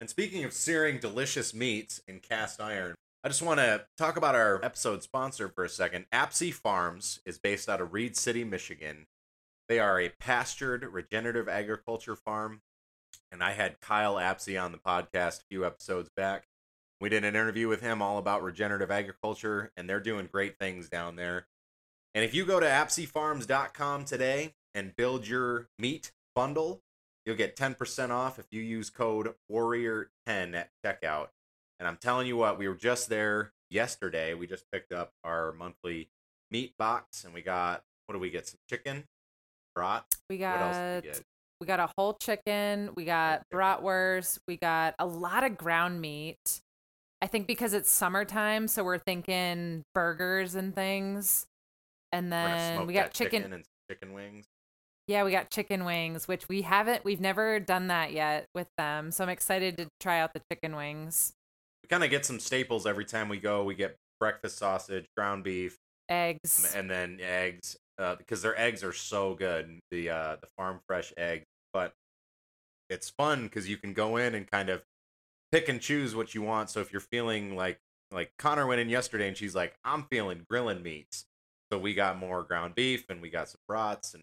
And 0.00 0.10
speaking 0.10 0.44
of 0.44 0.52
searing 0.52 0.98
delicious 0.98 1.54
meats 1.54 2.00
in 2.06 2.20
cast 2.20 2.60
iron, 2.60 2.94
I 3.24 3.28
just 3.28 3.42
want 3.42 3.58
to 3.60 3.86
talk 3.96 4.16
about 4.16 4.34
our 4.34 4.62
episode 4.62 5.02
sponsor 5.02 5.48
for 5.48 5.64
a 5.64 5.68
second. 5.68 6.04
Apsey 6.12 6.52
Farms 6.52 7.20
is 7.24 7.38
based 7.38 7.68
out 7.68 7.80
of 7.80 7.92
Reed 7.92 8.16
City, 8.16 8.44
Michigan. 8.44 9.06
They 9.68 9.78
are 9.78 10.00
a 10.00 10.12
pastured 10.20 10.84
regenerative 10.84 11.48
agriculture 11.48 12.14
farm. 12.14 12.60
And 13.32 13.42
I 13.42 13.52
had 13.52 13.80
Kyle 13.80 14.16
Apsey 14.16 14.62
on 14.62 14.72
the 14.72 14.78
podcast 14.78 15.40
a 15.40 15.44
few 15.50 15.66
episodes 15.66 16.10
back. 16.16 16.44
We 17.00 17.08
did 17.08 17.24
an 17.24 17.34
interview 17.34 17.68
with 17.68 17.80
him 17.80 18.00
all 18.00 18.18
about 18.18 18.42
regenerative 18.42 18.90
agriculture, 18.90 19.72
and 19.76 19.88
they're 19.88 20.00
doing 20.00 20.28
great 20.30 20.58
things 20.58 20.88
down 20.88 21.16
there. 21.16 21.46
And 22.16 22.24
if 22.24 22.34
you 22.34 22.46
go 22.46 22.58
to 22.58 22.66
apseyfarms.com 22.66 24.06
today 24.06 24.54
and 24.74 24.96
build 24.96 25.28
your 25.28 25.68
meat 25.78 26.12
bundle, 26.34 26.80
you'll 27.26 27.36
get 27.36 27.56
10% 27.56 28.10
off 28.10 28.38
if 28.38 28.46
you 28.50 28.62
use 28.62 28.88
code 28.88 29.34
warrior10 29.52 30.54
at 30.54 30.70
checkout 30.84 31.28
and 31.78 31.86
i'm 31.86 31.96
telling 31.96 32.26
you 32.26 32.36
what 32.36 32.58
we 32.58 32.68
were 32.68 32.74
just 32.74 33.08
there 33.08 33.52
yesterday 33.68 34.32
we 34.32 34.46
just 34.46 34.64
picked 34.72 34.92
up 34.92 35.12
our 35.24 35.52
monthly 35.52 36.08
meat 36.50 36.72
box 36.78 37.24
and 37.24 37.34
we 37.34 37.42
got 37.42 37.82
what 38.06 38.14
do 38.14 38.18
we 38.18 38.30
get 38.30 38.46
some 38.46 38.58
chicken 38.70 39.04
brat 39.74 40.04
We 40.30 40.38
what 40.38 40.60
else 40.60 40.76
got 40.76 41.04
we 41.04 41.10
get 41.10 41.22
we 41.58 41.66
got 41.66 41.80
a 41.80 41.88
whole 41.96 42.12
chicken, 42.20 42.90
we 42.96 43.06
got 43.06 43.38
chicken. 43.38 43.58
bratwurst, 43.58 44.38
we 44.46 44.58
got 44.58 44.94
a 44.98 45.06
lot 45.06 45.42
of 45.42 45.56
ground 45.56 46.02
meat. 46.02 46.60
I 47.22 47.28
think 47.28 47.46
because 47.46 47.72
it's 47.72 47.90
summertime, 47.90 48.68
so 48.68 48.84
we're 48.84 48.98
thinking 48.98 49.82
burgers 49.94 50.54
and 50.54 50.74
things. 50.74 51.46
And 52.16 52.32
then 52.32 52.86
we 52.86 52.94
got 52.94 53.06
that 53.06 53.14
chicken. 53.14 53.52
and 53.52 53.64
chicken 53.90 54.12
wings. 54.14 54.46
Yeah, 55.06 55.22
we 55.24 55.30
got 55.30 55.50
chicken 55.50 55.84
wings, 55.84 56.26
which 56.26 56.48
we 56.48 56.62
haven't 56.62 57.04
we've 57.04 57.20
never 57.20 57.60
done 57.60 57.88
that 57.88 58.12
yet 58.12 58.46
with 58.54 58.68
them. 58.78 59.10
So 59.12 59.22
I'm 59.22 59.30
excited 59.30 59.76
to 59.76 59.88
try 60.00 60.20
out 60.20 60.32
the 60.32 60.40
chicken 60.50 60.74
wings. 60.74 61.34
We 61.84 61.88
kind 61.88 62.02
of 62.02 62.10
get 62.10 62.24
some 62.24 62.40
staples 62.40 62.86
every 62.86 63.04
time 63.04 63.28
we 63.28 63.38
go. 63.38 63.62
We 63.62 63.74
get 63.74 63.96
breakfast 64.18 64.58
sausage, 64.58 65.06
ground 65.16 65.44
beef, 65.44 65.76
Eggs. 66.08 66.72
and 66.74 66.90
then 66.90 67.18
eggs 67.20 67.76
uh, 67.98 68.16
because 68.16 68.42
their 68.42 68.58
eggs 68.58 68.82
are 68.82 68.92
so 68.92 69.34
good. 69.34 69.78
The 69.90 70.10
uh, 70.10 70.36
the 70.40 70.48
farm 70.56 70.80
fresh 70.86 71.12
eggs, 71.16 71.44
but 71.72 71.92
it's 72.88 73.10
fun 73.10 73.44
because 73.44 73.68
you 73.68 73.76
can 73.76 73.92
go 73.92 74.16
in 74.16 74.34
and 74.34 74.50
kind 74.50 74.70
of 74.70 74.82
pick 75.52 75.68
and 75.68 75.80
choose 75.80 76.16
what 76.16 76.34
you 76.34 76.42
want. 76.42 76.70
So 76.70 76.80
if 76.80 76.92
you're 76.92 77.00
feeling 77.00 77.54
like 77.54 77.78
like 78.10 78.32
Conner 78.38 78.66
went 78.66 78.80
in 78.80 78.88
yesterday 78.88 79.28
and 79.28 79.36
she's 79.36 79.54
like, 79.54 79.74
I'm 79.84 80.04
feeling 80.04 80.46
grilling 80.48 80.82
meats. 80.82 81.26
So 81.72 81.78
we 81.78 81.94
got 81.94 82.18
more 82.18 82.42
ground 82.42 82.74
beef 82.74 83.10
and 83.10 83.20
we 83.20 83.30
got 83.30 83.48
some 83.48 83.60
brats 83.66 84.14
and 84.14 84.22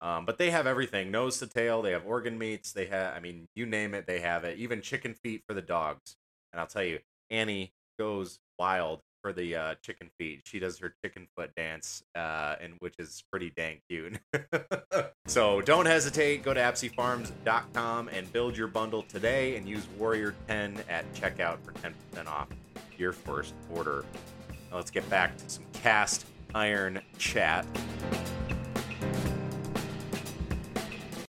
um, 0.00 0.26
but 0.26 0.36
they 0.36 0.50
have 0.50 0.66
everything 0.66 1.10
nose 1.10 1.38
to 1.38 1.46
tail. 1.46 1.80
They 1.80 1.92
have 1.92 2.04
organ 2.04 2.36
meats. 2.36 2.72
They 2.72 2.84
have, 2.86 3.16
I 3.16 3.20
mean, 3.20 3.48
you 3.54 3.64
name 3.64 3.94
it, 3.94 4.06
they 4.06 4.20
have 4.20 4.44
it. 4.44 4.58
Even 4.58 4.82
chicken 4.82 5.14
feet 5.14 5.42
for 5.48 5.54
the 5.54 5.62
dogs. 5.62 6.16
And 6.52 6.60
I'll 6.60 6.66
tell 6.66 6.84
you, 6.84 6.98
Annie 7.30 7.72
goes 7.98 8.38
wild 8.58 9.00
for 9.22 9.32
the 9.32 9.56
uh, 9.56 9.74
chicken 9.82 10.10
feet. 10.18 10.42
She 10.44 10.58
does 10.58 10.78
her 10.78 10.94
chicken 11.02 11.26
foot 11.34 11.54
dance, 11.56 12.02
uh, 12.14 12.56
and 12.60 12.74
which 12.80 12.96
is 12.98 13.24
pretty 13.30 13.50
dang 13.56 13.80
cute. 13.88 14.18
so 15.26 15.62
don't 15.62 15.86
hesitate. 15.86 16.42
Go 16.42 16.52
to 16.52 16.60
ApseyFarms.com 16.60 18.08
and 18.08 18.30
build 18.30 18.58
your 18.58 18.68
bundle 18.68 19.02
today, 19.02 19.56
and 19.56 19.66
use 19.66 19.88
Warrior 19.98 20.34
10 20.48 20.84
at 20.90 21.10
checkout 21.14 21.56
for 21.64 21.72
10% 21.72 22.26
off 22.26 22.48
your 22.98 23.12
first 23.12 23.54
order. 23.74 24.04
Now 24.70 24.76
let's 24.76 24.90
get 24.90 25.08
back 25.08 25.38
to 25.38 25.48
some 25.48 25.64
cast 25.72 26.26
iron 26.54 27.00
chat. 27.18 27.66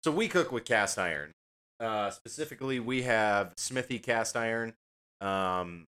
So 0.04 0.12
we 0.12 0.28
cook 0.28 0.52
with 0.52 0.66
cast 0.66 0.98
iron. 0.98 1.32
Uh, 1.80 2.10
specifically, 2.10 2.80
we 2.80 3.04
have 3.04 3.54
Smithy 3.58 4.00
cast 4.00 4.36
iron. 4.36 4.74
Um, 5.22 5.86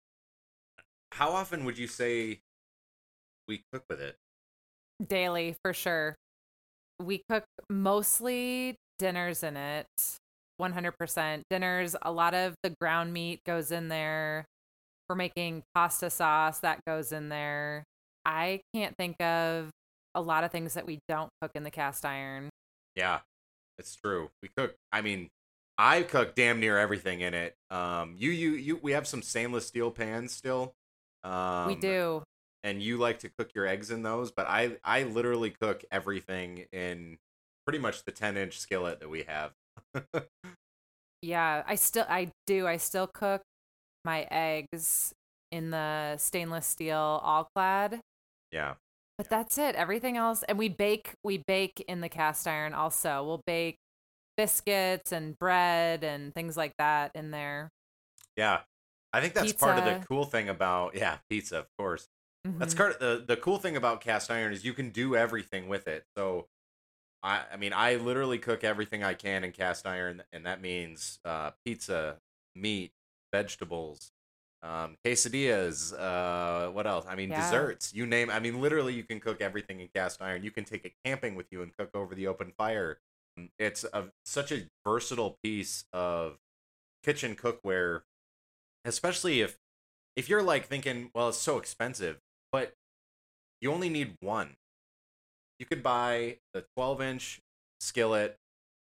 how 1.13 1.31
often 1.31 1.65
would 1.65 1.79
you 1.79 1.87
say 1.87 2.41
we 3.47 3.63
cook 3.73 3.85
with 3.89 4.01
it? 4.01 4.17
daily 5.07 5.57
for 5.63 5.73
sure. 5.73 6.17
We 7.01 7.23
cook 7.31 7.45
mostly 7.71 8.77
dinners 8.99 9.43
in 9.43 9.57
it. 9.57 9.87
100% 10.61 11.43
dinners. 11.49 11.95
A 12.03 12.11
lot 12.11 12.35
of 12.35 12.55
the 12.63 12.75
ground 12.81 13.13
meat 13.13 13.41
goes 13.47 13.71
in 13.71 13.89
there. 13.89 14.45
We're 15.09 15.15
making 15.15 15.63
pasta 15.75 16.11
sauce 16.11 16.59
that 16.61 16.81
goes 16.87 17.13
in 17.13 17.29
there. 17.29 17.85
I 18.25 18.61
can't 18.75 18.97
think 18.97 19.21
of 19.21 19.71
a 20.15 20.21
lot 20.21 20.45
of 20.45 20.51
things 20.51 20.75
that 20.75 20.87
we 20.87 20.99
don't 21.09 21.31
cook 21.41 21.53
in 21.55 21.63
the 21.65 21.71
cast 21.71 22.05
iron. 22.05 22.49
Yeah, 22.97 23.21
it's 23.79 23.95
true. 23.97 24.31
We 24.43 24.51
cook. 24.57 24.75
I 24.93 25.01
mean, 25.01 25.29
I 25.77 26.03
cook 26.03 26.35
damn 26.35 26.61
near 26.61 26.79
everything 26.79 27.21
in 27.21 27.35
it. 27.35 27.55
Um, 27.71 28.15
you, 28.19 28.31
you, 28.31 28.51
you. 28.53 28.81
We 28.83 28.93
have 28.93 29.07
some 29.07 29.23
stainless 29.23 29.67
steel 29.67 29.91
pans 29.91 30.33
still. 30.33 30.75
Um, 31.25 31.67
we 31.69 31.75
do. 31.75 32.23
and 32.63 32.83
you 32.83 32.97
like 32.97 33.21
to 33.21 33.31
cook 33.39 33.51
your 33.55 33.67
eggs 33.67 33.91
in 33.91 34.03
those, 34.03 34.31
but 34.31 34.47
I, 34.49 34.77
I 34.85 35.03
literally 35.03 35.51
cook 35.51 35.85
everything 35.91 36.65
in 36.73 37.19
pretty 37.67 37.79
much 37.79 38.05
the 38.05 38.13
10 38.13 38.37
inch 38.37 38.59
skillet 38.59 39.01
that 39.01 39.09
we 39.11 39.25
have. 39.25 39.53
Yeah, 41.23 41.65
I 41.67 41.75
still 41.75 42.07
I 42.09 42.31
do. 42.47 42.67
I 42.67 42.77
still 42.77 43.09
cook 43.09 43.43
my 44.05 44.27
eggs 44.31 45.13
in 45.51 45.71
the 45.71 46.17
stainless 46.19 46.67
steel 46.67 47.21
all 47.23 47.49
clad. 47.55 48.01
yeah. 48.53 48.75
But 49.17 49.29
that's 49.29 49.59
it. 49.59 49.75
Everything 49.75 50.17
else, 50.17 50.45
and 50.45 50.57
we 50.59 50.69
bake. 50.69 51.15
We 51.25 51.39
bake 51.39 51.85
in 51.89 52.01
the 52.01 52.09
cast 52.09 52.47
iron. 52.47 52.73
Also, 52.73 53.25
we'll 53.25 53.43
bake 53.47 53.77
biscuits 54.37 55.11
and 55.11 55.37
bread 55.39 56.05
and 56.05 56.33
things 56.33 56.57
like 56.57 56.73
that 56.79 57.11
in 57.17 57.33
there. 57.33 57.71
Yeah. 58.37 58.61
I 59.13 59.21
think 59.21 59.35
that's 59.35 59.53
part 59.55 59.79
of 59.79 59.85
the 59.85 60.07
cool 60.07 60.25
thing 60.25 60.49
about 60.49 60.95
yeah, 60.95 61.19
pizza, 61.29 61.59
of 61.59 61.67
course. 61.79 62.09
That's 62.59 62.75
Mhm. 62.75 62.77
part 62.77 63.01
the 63.01 63.25
the 63.27 63.37
cool 63.37 63.59
thing 63.59 63.77
about 63.77 64.01
cast 64.01 64.31
iron 64.31 64.53
is 64.53 64.65
you 64.65 64.73
can 64.75 64.91
do 64.91 65.17
everything 65.17 65.67
with 65.69 65.89
it. 65.89 66.05
So 66.17 66.47
I 67.23 67.45
I 67.53 67.57
mean 67.57 67.73
I 67.73 67.97
literally 67.97 68.39
cook 68.39 68.65
everything 68.65 69.03
I 69.03 69.15
can 69.15 69.45
in 69.45 69.53
cast 69.53 69.87
iron 69.87 70.23
and 70.33 70.47
that 70.47 70.61
means 70.61 71.19
uh 71.25 71.53
pizza, 71.65 72.21
meat, 72.55 72.93
vegetables, 73.33 74.13
um 74.63 74.97
quesadillas, 75.05 75.93
uh 75.99 76.71
what 76.73 76.87
else? 76.87 77.07
I 77.09 77.15
mean 77.17 77.33
Yeah. 77.33 77.35
desserts, 77.35 77.93
you 77.95 78.07
name 78.07 78.31
I 78.31 78.41
mean 78.41 78.61
literally 78.61 78.95
you 78.95 79.05
can 79.05 79.21
cook 79.21 79.41
everything 79.41 79.81
in 79.81 79.89
cast 79.95 80.21
iron. 80.23 80.43
You 80.43 80.51
can 80.51 80.65
take 80.65 80.85
it 80.85 80.93
camping 81.05 81.35
with 81.35 81.47
you 81.51 81.63
and 81.63 81.73
cook 81.77 81.91
over 81.95 82.15
the 82.15 82.27
open 82.27 82.53
fire. 82.59 82.99
It's 83.59 83.85
a 83.93 84.11
such 84.25 84.53
a 84.53 84.69
versatile 84.87 85.39
piece 85.43 85.85
of 85.93 86.39
kitchen 87.05 87.37
cookware 87.37 88.03
especially 88.85 89.41
if 89.41 89.59
if 90.17 90.29
you're 90.29 90.43
like 90.43 90.67
thinking 90.67 91.11
well 91.15 91.29
it's 91.29 91.39
so 91.39 91.59
expensive 91.59 92.19
but 92.53 92.75
you 93.61 93.73
only 93.73 93.89
need 93.89 94.17
one 94.21 94.57
you 95.59 95.67
could 95.67 95.83
buy 95.83 96.39
the 96.55 96.65
12 96.75 97.01
inch 97.01 97.41
skillet 97.81 98.37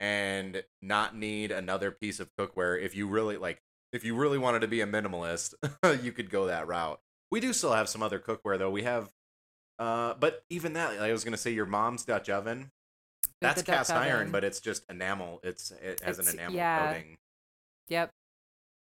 and 0.01 0.63
not 0.83 1.17
need 1.17 1.51
another 1.51 1.91
piece 1.91 2.21
of 2.21 2.29
cookware 2.39 2.81
if 2.81 2.95
you 2.95 3.07
really 3.07 3.37
like 3.37 3.61
if 3.97 4.05
you 4.05 4.15
really 4.15 4.39
wanted 4.39 4.61
to 4.61 4.69
be 4.69 4.81
a 4.81 4.87
minimalist 4.87 5.55
you 6.05 6.13
could 6.13 6.31
go 6.31 6.47
that 6.47 6.67
route 6.69 7.01
we 7.31 7.41
do 7.41 7.53
still 7.53 7.73
have 7.73 7.89
some 7.89 8.03
other 8.03 8.19
cookware 8.21 8.59
though 8.59 8.71
we 8.71 8.83
have 8.85 9.11
uh 9.79 10.15
but 10.21 10.45
even 10.51 10.75
that 10.75 11.01
i 11.01 11.11
was 11.13 11.25
gonna 11.25 11.37
say 11.37 11.51
your 11.51 11.67
mom's 11.67 12.05
dutch 12.05 12.29
oven. 12.31 12.71
That's 13.41 13.63
Dutch 13.63 13.67
cast 13.75 13.91
iron 13.91 14.31
but 14.31 14.45
it's 14.45 14.61
just 14.61 14.85
enamel 14.89 15.41
it's 15.43 15.71
it 15.71 16.01
has 16.01 16.19
It's- 16.19 16.33
an 16.33 16.39
enamel 16.39 16.57
yeah. 16.57 16.93
coating 16.93 17.17
Yep. 17.89 18.11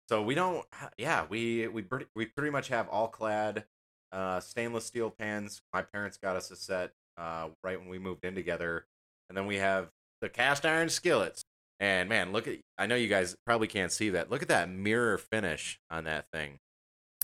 so 0.09 0.21
we 0.21 0.35
don't, 0.35 0.65
yeah, 0.97 1.25
we 1.27 1.67
we 1.67 1.81
pretty, 1.81 2.05
we 2.15 2.27
pretty 2.27 2.51
much 2.51 2.67
have 2.69 2.87
all 2.89 3.07
clad 3.09 3.65
uh, 4.13 4.39
stainless 4.39 4.85
steel 4.85 5.09
pans. 5.09 5.61
My 5.73 5.81
parents 5.81 6.17
got 6.17 6.37
us 6.37 6.49
a 6.51 6.55
set 6.55 6.91
uh, 7.17 7.49
right 7.63 7.77
when 7.77 7.89
we 7.89 7.99
moved 7.99 8.23
in 8.23 8.35
together, 8.35 8.85
and 9.27 9.37
then 9.37 9.47
we 9.47 9.57
have 9.57 9.89
the 10.21 10.29
cast 10.29 10.65
iron 10.65 10.87
skillets. 10.87 11.43
And 11.79 12.07
man, 12.09 12.31
look 12.31 12.47
at 12.47 12.57
I 12.77 12.85
know 12.85 12.95
you 12.95 13.07
guys 13.07 13.35
probably 13.45 13.67
can't 13.67 13.91
see 13.91 14.09
that. 14.11 14.29
Look 14.29 14.41
at 14.41 14.47
that 14.47 14.69
mirror 14.69 15.17
finish 15.17 15.77
on 15.89 16.05
that 16.05 16.25
thing. 16.33 16.57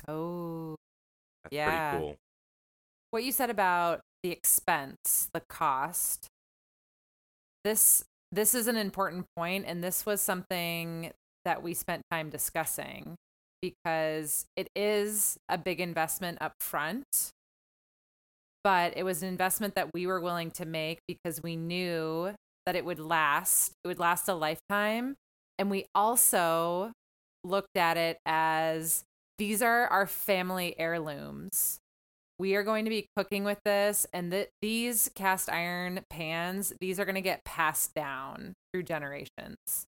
Oh, 0.07 0.75
That's 1.43 1.53
Yeah. 1.55 1.89
pretty 1.91 2.03
cool. 2.03 2.17
what 3.11 3.23
you 3.23 3.31
said 3.31 3.49
about 3.49 4.01
the 4.23 4.31
expense, 4.31 5.29
the 5.33 5.41
cost. 5.49 6.27
This 7.63 8.03
this 8.31 8.55
is 8.55 8.67
an 8.67 8.77
important 8.77 9.25
point, 9.35 9.65
and 9.67 9.83
this 9.83 10.05
was 10.05 10.21
something 10.21 11.11
that 11.43 11.61
we 11.61 11.73
spent 11.73 12.03
time 12.11 12.29
discussing 12.29 13.15
because 13.61 14.45
it 14.55 14.69
is 14.75 15.37
a 15.49 15.57
big 15.57 15.79
investment 15.79 16.37
up 16.41 16.53
front 16.59 17.31
but 18.63 18.93
it 18.95 19.03
was 19.03 19.23
an 19.23 19.29
investment 19.29 19.73
that 19.75 19.91
we 19.93 20.05
were 20.05 20.19
willing 20.21 20.51
to 20.51 20.65
make 20.65 20.99
because 21.07 21.41
we 21.41 21.55
knew 21.55 22.31
that 22.65 22.75
it 22.75 22.85
would 22.85 22.99
last 22.99 23.73
it 23.83 23.87
would 23.87 23.99
last 23.99 24.27
a 24.27 24.33
lifetime 24.33 25.15
and 25.57 25.69
we 25.69 25.85
also 25.95 26.91
looked 27.43 27.75
at 27.77 27.97
it 27.97 28.19
as 28.25 29.03
these 29.37 29.61
are 29.61 29.87
our 29.87 30.05
family 30.07 30.77
heirlooms 30.79 31.79
we 32.39 32.55
are 32.55 32.63
going 32.63 32.85
to 32.85 32.89
be 32.89 33.07
cooking 33.15 33.43
with 33.43 33.59
this 33.65 34.07
and 34.13 34.31
that 34.33 34.49
these 34.61 35.09
cast 35.15 35.49
iron 35.49 36.01
pans 36.09 36.73
these 36.81 36.99
are 36.99 37.05
going 37.05 37.15
to 37.15 37.21
get 37.21 37.43
passed 37.45 37.93
down 37.93 38.53
through 38.73 38.83
generations 38.83 39.85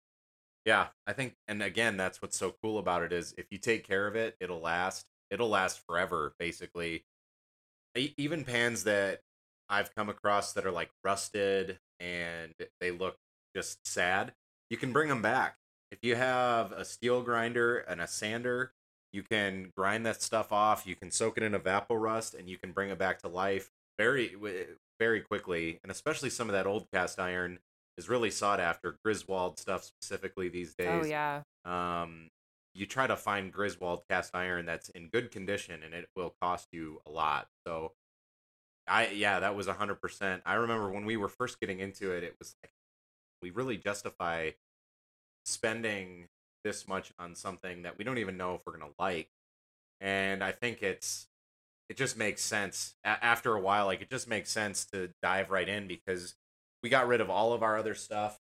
Yeah, 0.64 0.88
I 1.06 1.12
think, 1.14 1.34
and 1.46 1.62
again, 1.62 1.96
that's 1.96 2.20
what's 2.20 2.36
so 2.36 2.54
cool 2.62 2.78
about 2.78 3.02
it 3.02 3.12
is 3.12 3.34
if 3.38 3.46
you 3.50 3.58
take 3.58 3.86
care 3.86 4.06
of 4.06 4.16
it, 4.16 4.36
it'll 4.40 4.60
last. 4.60 5.06
It'll 5.30 5.48
last 5.48 5.80
forever, 5.86 6.34
basically. 6.38 7.04
Even 7.94 8.44
pans 8.44 8.84
that 8.84 9.20
I've 9.68 9.94
come 9.94 10.08
across 10.08 10.52
that 10.54 10.66
are 10.66 10.70
like 10.72 10.90
rusted 11.04 11.78
and 12.00 12.54
they 12.80 12.90
look 12.90 13.16
just 13.54 13.86
sad, 13.86 14.32
you 14.70 14.76
can 14.76 14.92
bring 14.92 15.08
them 15.08 15.22
back. 15.22 15.56
If 15.90 15.98
you 16.02 16.16
have 16.16 16.72
a 16.72 16.84
steel 16.84 17.22
grinder 17.22 17.78
and 17.78 18.00
a 18.00 18.06
sander, 18.06 18.72
you 19.12 19.22
can 19.22 19.72
grind 19.76 20.04
that 20.06 20.22
stuff 20.22 20.52
off. 20.52 20.86
You 20.86 20.94
can 20.94 21.10
soak 21.10 21.38
it 21.38 21.42
in 21.42 21.52
Evaporust 21.52 22.38
and 22.38 22.48
you 22.48 22.58
can 22.58 22.72
bring 22.72 22.90
it 22.90 22.98
back 22.98 23.20
to 23.20 23.28
life 23.28 23.70
very, 23.98 24.36
very 25.00 25.20
quickly. 25.22 25.80
And 25.82 25.90
especially 25.90 26.30
some 26.30 26.48
of 26.48 26.52
that 26.52 26.66
old 26.66 26.86
cast 26.92 27.18
iron 27.18 27.58
is 27.96 28.08
really 28.08 28.30
sought 28.30 28.60
after. 28.60 28.96
Griswold 29.02 29.58
stuff 29.58 29.84
specifically 29.84 30.48
these 30.48 30.74
days. 30.74 30.88
oh 30.88 31.06
yeah 31.06 31.42
Um, 31.64 32.28
you 32.74 32.86
try 32.86 33.06
to 33.06 33.16
find 33.16 33.52
Griswold 33.52 34.02
cast 34.08 34.34
iron 34.34 34.66
that's 34.66 34.88
in 34.90 35.08
good 35.08 35.30
condition, 35.30 35.82
and 35.82 35.94
it 35.94 36.08
will 36.14 36.34
cost 36.40 36.68
you 36.70 37.00
a 37.06 37.10
lot. 37.10 37.48
So, 37.66 37.92
I 38.88 39.08
yeah, 39.10 39.40
that 39.40 39.56
was 39.56 39.66
hundred 39.68 39.96
percent. 40.00 40.42
I 40.46 40.54
remember 40.54 40.90
when 40.90 41.04
we 41.04 41.16
were 41.16 41.28
first 41.28 41.60
getting 41.60 41.80
into 41.80 42.12
it, 42.12 42.24
it 42.24 42.36
was 42.38 42.54
like 42.62 42.72
we 43.42 43.50
really 43.50 43.76
justify 43.78 44.52
spending 45.44 46.28
this 46.64 46.88
much 46.88 47.12
on 47.18 47.34
something 47.34 47.82
that 47.82 47.98
we 47.98 48.04
don't 48.04 48.18
even 48.18 48.36
know 48.36 48.54
if 48.54 48.62
we're 48.66 48.76
gonna 48.78 48.92
like. 48.98 49.30
and 50.00 50.44
I 50.44 50.52
think 50.52 50.82
it's 50.82 51.28
it 51.88 51.96
just 51.96 52.16
makes 52.18 52.42
sense 52.42 52.94
a- 53.04 53.24
after 53.24 53.54
a 53.54 53.60
while. 53.60 53.86
Like 53.86 54.02
it 54.02 54.10
just 54.10 54.28
makes 54.28 54.50
sense 54.50 54.86
to 54.86 55.10
dive 55.22 55.50
right 55.50 55.68
in 55.68 55.88
because 55.88 56.36
we 56.82 56.90
got 56.90 57.08
rid 57.08 57.20
of 57.20 57.30
all 57.30 57.52
of 57.54 57.62
our 57.62 57.76
other 57.78 57.94
stuff, 57.94 58.40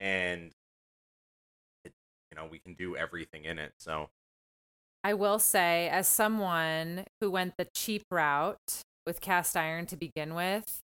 and 0.00 0.52
it, 1.84 1.92
you 2.30 2.36
know 2.36 2.46
we 2.50 2.58
can 2.58 2.74
do 2.74 2.96
everything 2.96 3.44
in 3.44 3.58
it. 3.58 3.72
So 3.78 4.10
I 5.04 5.14
will 5.14 5.38
say, 5.38 5.88
as 5.88 6.08
someone 6.08 7.04
who 7.20 7.30
went 7.30 7.56
the 7.56 7.66
cheap 7.74 8.04
route 8.10 8.82
with 9.06 9.20
cast 9.20 9.56
iron 9.56 9.86
to 9.86 9.96
begin 9.96 10.34
with, 10.34 10.80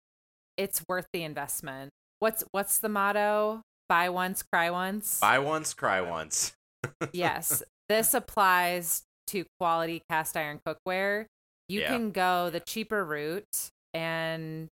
it's 0.56 0.82
worth 0.88 1.06
the 1.12 1.22
investment. 1.22 1.90
What's 2.18 2.44
what's 2.50 2.78
the 2.78 2.88
motto? 2.88 3.62
Buy 3.88 4.08
once, 4.10 4.42
cry 4.52 4.70
once. 4.70 5.18
buy 5.20 5.38
once, 5.38 5.72
cry 5.72 6.00
once. 6.00 6.52
yes, 7.12 7.62
this 7.88 8.12
applies 8.12 9.02
to 9.28 9.44
quality 9.58 10.02
cast 10.10 10.36
iron 10.36 10.60
cookware. 10.66 11.26
You 11.68 11.80
Yeah. 11.80 11.88
can 11.88 12.10
go 12.10 12.50
the 12.50 12.60
cheaper 12.60 13.04
route 13.04 13.70
and 13.94 14.68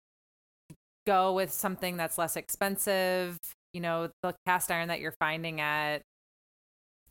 go 1.06 1.32
with 1.32 1.52
something 1.52 1.96
that's 1.96 2.18
less 2.18 2.36
expensive. 2.36 3.38
You 3.72 3.80
know, 3.80 4.10
the 4.22 4.34
cast 4.46 4.70
iron 4.70 4.88
that 4.88 5.00
you're 5.00 5.14
finding 5.20 5.60
at 5.60 6.02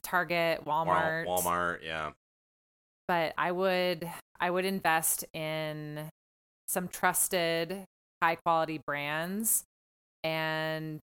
Target, 0.04 0.64
Walmart, 0.66 1.26
Walmart, 1.26 1.80
yeah. 1.84 2.12
but 3.08 3.34
I 3.38 3.52
would 3.52 4.10
I 4.40 4.50
would 4.52 4.66
invest 4.66 5.26
in 5.34 6.10
some 6.68 6.88
trusted 6.88 7.86
high 8.22 8.36
quality 8.36 8.80
brands 8.86 9.66
and 10.24 11.02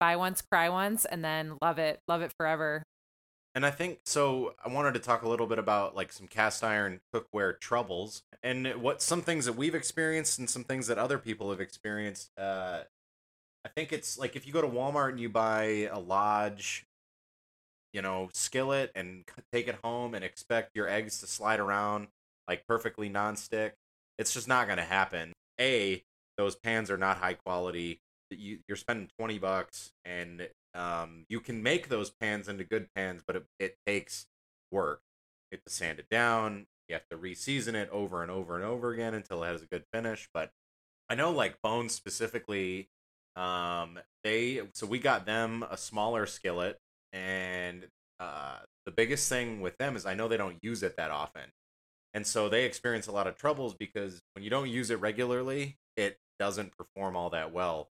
buy 0.00 0.16
once 0.16 0.42
cry 0.42 0.68
once 0.68 1.04
and 1.04 1.24
then 1.24 1.56
love 1.60 1.78
it 1.78 2.00
love 2.08 2.22
it 2.22 2.32
forever. 2.38 2.82
And 3.54 3.64
I 3.64 3.70
think 3.70 4.00
so. 4.04 4.54
I 4.62 4.68
wanted 4.68 4.92
to 4.94 5.00
talk 5.00 5.22
a 5.22 5.28
little 5.28 5.46
bit 5.46 5.58
about 5.58 5.96
like 5.96 6.12
some 6.12 6.26
cast 6.26 6.62
iron 6.62 7.00
cookware 7.14 7.58
troubles 7.58 8.22
and 8.42 8.66
what 8.82 9.00
some 9.00 9.22
things 9.22 9.46
that 9.46 9.54
we've 9.54 9.74
experienced 9.74 10.38
and 10.38 10.48
some 10.48 10.62
things 10.62 10.88
that 10.88 10.98
other 10.98 11.16
people 11.16 11.50
have 11.50 11.60
experienced. 11.60 12.30
Uh, 12.36 12.80
I 13.64 13.68
think 13.70 13.94
it's 13.94 14.18
like 14.18 14.36
if 14.36 14.46
you 14.46 14.52
go 14.52 14.60
to 14.60 14.68
Walmart 14.68 15.10
and 15.10 15.20
you 15.20 15.30
buy 15.30 15.88
a 15.90 15.98
Lodge, 15.98 16.84
you 17.94 18.02
know, 18.02 18.28
skillet 18.34 18.92
and 18.94 19.24
take 19.50 19.68
it 19.68 19.78
home 19.82 20.14
and 20.14 20.22
expect 20.22 20.76
your 20.76 20.86
eggs 20.86 21.20
to 21.20 21.26
slide 21.26 21.58
around 21.58 22.08
like 22.46 22.66
perfectly 22.66 23.08
nonstick, 23.08 23.72
it's 24.18 24.32
just 24.32 24.48
not 24.48 24.66
going 24.66 24.78
to 24.78 24.84
happen. 24.84 25.32
A, 25.60 26.02
those 26.36 26.56
pans 26.56 26.90
are 26.90 26.98
not 26.98 27.18
high 27.18 27.34
quality. 27.34 28.00
You, 28.30 28.58
you're 28.68 28.76
spending 28.76 29.08
20 29.18 29.38
bucks 29.38 29.92
and 30.04 30.48
um, 30.74 31.24
you 31.28 31.40
can 31.40 31.62
make 31.62 31.88
those 31.88 32.10
pans 32.10 32.48
into 32.48 32.64
good 32.64 32.88
pans, 32.94 33.22
but 33.26 33.36
it, 33.36 33.46
it 33.58 33.76
takes 33.86 34.26
work. 34.70 35.00
You 35.50 35.56
have 35.56 35.64
to 35.64 35.72
sand 35.72 35.98
it 35.98 36.08
down. 36.10 36.66
You 36.88 36.94
have 36.94 37.08
to 37.10 37.16
re-season 37.16 37.74
it 37.74 37.88
over 37.90 38.22
and 38.22 38.30
over 38.30 38.56
and 38.56 38.64
over 38.64 38.92
again 38.92 39.14
until 39.14 39.42
it 39.42 39.48
has 39.48 39.62
a 39.62 39.66
good 39.66 39.84
finish. 39.92 40.28
But 40.32 40.50
I 41.08 41.14
know, 41.14 41.30
like 41.30 41.62
Bones 41.62 41.94
specifically, 41.94 42.88
um, 43.36 43.98
they 44.24 44.62
so 44.72 44.86
we 44.86 44.98
got 44.98 45.26
them 45.26 45.64
a 45.70 45.76
smaller 45.76 46.26
skillet, 46.26 46.78
and 47.12 47.86
uh, 48.18 48.58
the 48.84 48.92
biggest 48.92 49.28
thing 49.28 49.60
with 49.60 49.76
them 49.78 49.96
is 49.96 50.06
I 50.06 50.14
know 50.14 50.28
they 50.28 50.36
don't 50.36 50.62
use 50.62 50.82
it 50.82 50.96
that 50.96 51.10
often, 51.10 51.50
and 52.16 52.26
so 52.26 52.48
they 52.48 52.64
experience 52.64 53.06
a 53.08 53.12
lot 53.12 53.26
of 53.26 53.36
troubles 53.36 53.74
because 53.74 54.22
when 54.32 54.42
you 54.42 54.48
don't 54.48 54.70
use 54.70 54.88
it 54.90 54.98
regularly, 55.00 55.76
it 55.98 56.18
doesn't 56.38 56.74
perform 56.74 57.14
all 57.14 57.28
that 57.28 57.52
well. 57.52 57.90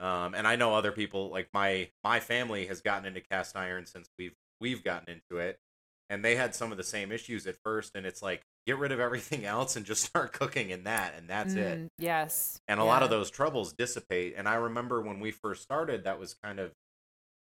Um, 0.00 0.34
and 0.34 0.44
I 0.44 0.56
know 0.56 0.74
other 0.74 0.90
people 0.90 1.30
like 1.30 1.48
my 1.54 1.88
my 2.02 2.18
family 2.18 2.66
has 2.66 2.80
gotten 2.80 3.06
into 3.06 3.20
cast 3.20 3.56
iron 3.56 3.86
since 3.86 4.08
we've 4.18 4.34
we've 4.60 4.82
gotten 4.82 5.08
into 5.14 5.40
it, 5.40 5.60
and 6.08 6.24
they 6.24 6.34
had 6.34 6.52
some 6.56 6.72
of 6.72 6.78
the 6.78 6.84
same 6.84 7.12
issues 7.12 7.46
at 7.46 7.58
first. 7.64 7.92
And 7.94 8.04
it's 8.04 8.22
like 8.22 8.42
get 8.66 8.76
rid 8.76 8.90
of 8.90 8.98
everything 8.98 9.44
else 9.56 9.76
and 9.76 9.86
just 9.86 10.02
start 10.02 10.32
cooking 10.32 10.70
in 10.70 10.82
that, 10.84 11.14
and 11.16 11.28
that's 11.28 11.54
it. 11.54 11.78
Mm, 11.78 11.86
Yes. 11.96 12.60
And 12.66 12.80
a 12.80 12.84
lot 12.84 13.04
of 13.04 13.10
those 13.10 13.30
troubles 13.30 13.72
dissipate. 13.72 14.34
And 14.36 14.48
I 14.48 14.54
remember 14.54 15.00
when 15.00 15.20
we 15.20 15.30
first 15.30 15.62
started, 15.62 16.02
that 16.04 16.18
was 16.18 16.34
kind 16.34 16.58
of 16.58 16.72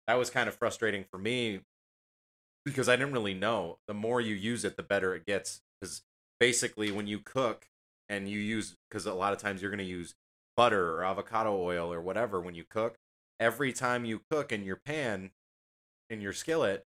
that 0.06 0.16
was 0.16 0.30
kind 0.30 0.50
of 0.50 0.56
frustrating 0.56 1.06
for 1.10 1.18
me 1.18 1.62
because 2.66 2.90
I 2.90 2.98
didn't 2.98 3.14
really 3.14 3.36
know. 3.36 3.78
The 3.88 3.94
more 3.94 4.20
you 4.20 4.36
use 4.36 4.66
it, 4.66 4.76
the 4.76 4.84
better 4.84 5.16
it 5.16 5.26
gets. 5.26 5.62
Because 5.80 6.02
basically, 6.40 6.92
when 6.92 7.08
you 7.08 7.20
cook 7.20 7.68
and 8.08 8.30
you 8.30 8.40
use, 8.40 8.78
because 8.90 9.06
a 9.06 9.14
lot 9.14 9.34
of 9.34 9.40
times 9.40 9.62
you're 9.62 9.72
going 9.72 9.80
to 9.80 9.84
use 9.84 10.16
butter 10.58 10.96
or 10.98 11.04
avocado 11.04 11.56
oil 11.56 11.92
or 11.94 12.02
whatever 12.02 12.40
when 12.42 12.56
you 12.56 12.64
cook. 12.70 12.98
Every 13.40 13.72
time 13.72 14.06
you 14.06 14.22
cook 14.30 14.52
in 14.52 14.64
your 14.64 14.76
pan, 14.76 15.32
in 16.10 16.22
your 16.22 16.34
skillet, 16.34 16.86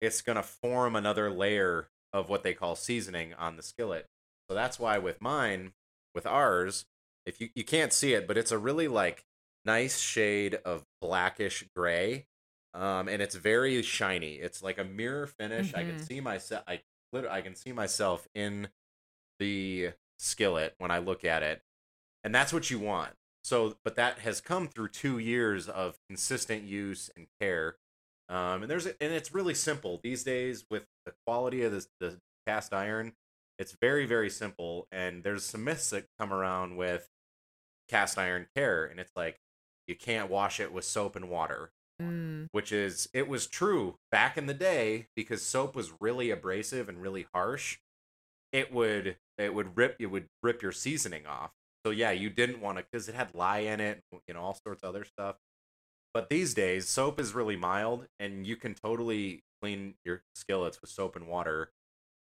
it's 0.00 0.22
going 0.22 0.36
to 0.36 0.42
form 0.42 0.96
another 0.96 1.30
layer 1.30 1.88
of 2.12 2.28
what 2.28 2.42
they 2.42 2.54
call 2.54 2.76
seasoning 2.76 3.34
on 3.34 3.56
the 3.56 3.62
skillet. 3.62 4.06
So 4.48 4.54
that's 4.54 4.78
why 4.78 4.98
with 4.98 5.20
mine, 5.20 5.72
with 6.14 6.26
ours, 6.26 6.86
if 7.26 7.40
you 7.40 7.48
you 7.54 7.64
can't 7.64 7.92
see 7.92 8.12
it, 8.14 8.26
but 8.26 8.36
it's 8.36 8.52
a 8.52 8.58
really 8.58 8.88
like 8.88 9.24
nice 9.64 9.98
shade 9.98 10.56
of 10.64 10.84
blackish 11.00 11.64
gray, 11.74 12.26
um, 12.74 13.08
and 13.08 13.22
it's 13.22 13.34
very 13.34 13.80
shiny. 13.82 14.34
It's 14.36 14.62
like 14.62 14.78
a 14.78 14.84
mirror 14.84 15.26
finish. 15.26 15.72
I 15.74 15.84
can 15.84 15.96
Mhm. 15.96 15.98
see 15.98 16.20
myself. 16.20 16.64
I 16.68 16.82
literally 17.12 17.36
I 17.36 17.40
can 17.42 17.54
see 17.54 17.72
myself 17.72 18.28
in 18.34 18.68
the 19.38 19.90
skillet 20.18 20.74
when 20.78 20.90
I 20.90 20.98
look 20.98 21.24
at 21.24 21.42
it, 21.42 21.62
and 22.22 22.34
that's 22.34 22.52
what 22.52 22.70
you 22.70 22.78
want. 22.78 23.12
So, 23.42 23.76
but 23.84 23.96
that 23.96 24.20
has 24.20 24.40
come 24.40 24.68
through 24.68 24.88
two 24.88 25.18
years 25.18 25.68
of 25.68 25.98
consistent 26.08 26.64
use 26.64 27.10
and 27.14 27.26
care. 27.40 27.76
Um, 28.28 28.62
and 28.62 28.70
there's 28.70 28.86
a, 28.86 29.02
and 29.02 29.12
it's 29.12 29.34
really 29.34 29.54
simple 29.54 30.00
these 30.02 30.24
days 30.24 30.64
with 30.70 30.86
the 31.04 31.12
quality 31.26 31.62
of 31.62 31.72
this, 31.72 31.88
the 32.00 32.20
cast 32.46 32.72
iron. 32.72 33.12
It's 33.58 33.76
very 33.80 34.06
very 34.06 34.30
simple, 34.30 34.88
and 34.90 35.22
there's 35.22 35.44
some 35.44 35.64
myths 35.64 35.90
that 35.90 36.06
come 36.18 36.32
around 36.32 36.76
with 36.76 37.08
cast 37.88 38.18
iron 38.18 38.46
care, 38.56 38.84
and 38.84 38.98
it's 38.98 39.12
like 39.14 39.40
you 39.86 39.94
can't 39.94 40.30
wash 40.30 40.58
it 40.58 40.72
with 40.72 40.84
soap 40.84 41.16
and 41.16 41.28
water, 41.28 41.70
Mm, 42.02 42.48
which 42.50 42.72
is 42.72 43.08
it 43.12 43.28
was 43.28 43.46
true 43.46 43.98
back 44.10 44.36
in 44.36 44.46
the 44.46 44.54
day 44.54 45.06
because 45.14 45.42
soap 45.42 45.76
was 45.76 45.92
really 46.00 46.30
abrasive 46.30 46.88
and 46.88 47.00
really 47.00 47.26
harsh. 47.32 47.78
It 48.52 48.72
would 48.72 49.16
it 49.38 49.52
would 49.54 49.76
rip 49.76 49.96
it 49.98 50.06
would 50.06 50.26
rip 50.42 50.62
your 50.62 50.72
seasoning 50.72 51.26
off. 51.26 51.50
So 51.84 51.90
yeah, 51.90 52.12
you 52.12 52.30
didn't 52.30 52.60
want 52.60 52.78
to 52.78 52.84
because 52.90 53.08
it 53.08 53.14
had 53.14 53.34
lye 53.34 53.58
in 53.60 53.80
it, 53.80 54.00
you 54.26 54.34
know, 54.34 54.40
all 54.40 54.58
sorts 54.66 54.82
of 54.82 54.88
other 54.88 55.04
stuff. 55.04 55.36
But 56.14 56.28
these 56.28 56.54
days, 56.54 56.88
soap 56.88 57.18
is 57.18 57.34
really 57.34 57.56
mild, 57.56 58.06
and 58.20 58.46
you 58.46 58.56
can 58.56 58.74
totally 58.74 59.42
clean 59.60 59.94
your 60.04 60.22
skillets 60.36 60.80
with 60.80 60.90
soap 60.90 61.16
and 61.16 61.26
water. 61.26 61.70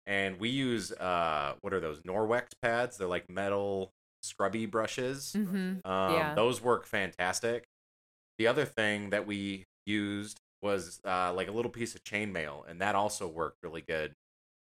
And 0.06 0.40
we 0.40 0.48
use 0.48 0.90
uh, 0.92 1.54
what 1.60 1.72
are 1.72 1.80
those 1.80 2.00
Norwex 2.00 2.48
pads? 2.60 2.96
They're 2.98 3.06
like 3.06 3.28
metal 3.30 3.92
scrubby 4.22 4.66
brushes. 4.66 5.32
mhm. 5.36 5.84
Um, 5.86 6.12
Yeah. 6.14 6.34
Those 6.34 6.60
work 6.60 6.86
fantastic. 6.86 7.64
The 8.38 8.46
other 8.46 8.64
thing 8.64 9.10
that 9.10 9.26
we 9.26 9.66
used 9.86 10.40
was 10.62 11.00
uh, 11.04 11.32
like 11.34 11.48
a 11.48 11.52
little 11.52 11.70
piece 11.70 11.94
of 11.94 12.02
chainmail, 12.04 12.68
and 12.68 12.80
that 12.80 12.94
also 12.94 13.28
worked 13.28 13.58
really 13.62 13.82
good 13.82 14.14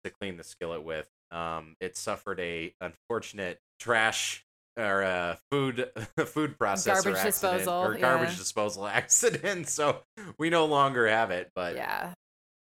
to 0.03 0.09
clean 0.11 0.37
the 0.37 0.43
skillet 0.43 0.83
with. 0.83 1.07
Um, 1.33 1.75
it 1.81 1.97
suffered 1.97 2.39
a 2.39 2.73
unfortunate 2.79 3.59
trash 3.79 4.45
or 4.77 5.03
uh, 5.03 5.35
food 5.51 5.89
food 6.25 6.57
processor 6.57 7.03
Garbage 7.03 7.15
accident, 7.15 7.25
disposal, 7.25 7.73
or 7.73 7.97
garbage 7.97 8.29
yeah. 8.29 8.35
disposal 8.35 8.87
accident. 8.87 9.67
So 9.67 10.01
we 10.37 10.49
no 10.49 10.65
longer 10.65 11.07
have 11.07 11.31
it. 11.31 11.51
But 11.55 11.75
yeah. 11.75 12.13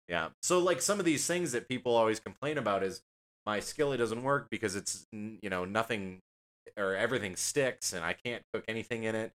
yeah. 0.08 0.28
So 0.42 0.58
like 0.58 0.82
some 0.82 0.98
of 0.98 1.04
these 1.04 1.26
things 1.26 1.52
that 1.52 1.68
people 1.68 1.94
always 1.94 2.20
complain 2.20 2.58
about 2.58 2.82
is 2.82 3.02
my 3.46 3.60
skillet 3.60 3.98
doesn't 3.98 4.22
work 4.22 4.48
because 4.50 4.76
it's 4.76 5.06
you 5.12 5.50
know 5.50 5.64
nothing 5.64 6.20
or 6.76 6.94
everything 6.94 7.36
sticks 7.36 7.92
and 7.92 8.04
I 8.04 8.14
can't 8.14 8.42
cook 8.52 8.64
anything 8.68 9.04
in 9.04 9.14
it. 9.14 9.32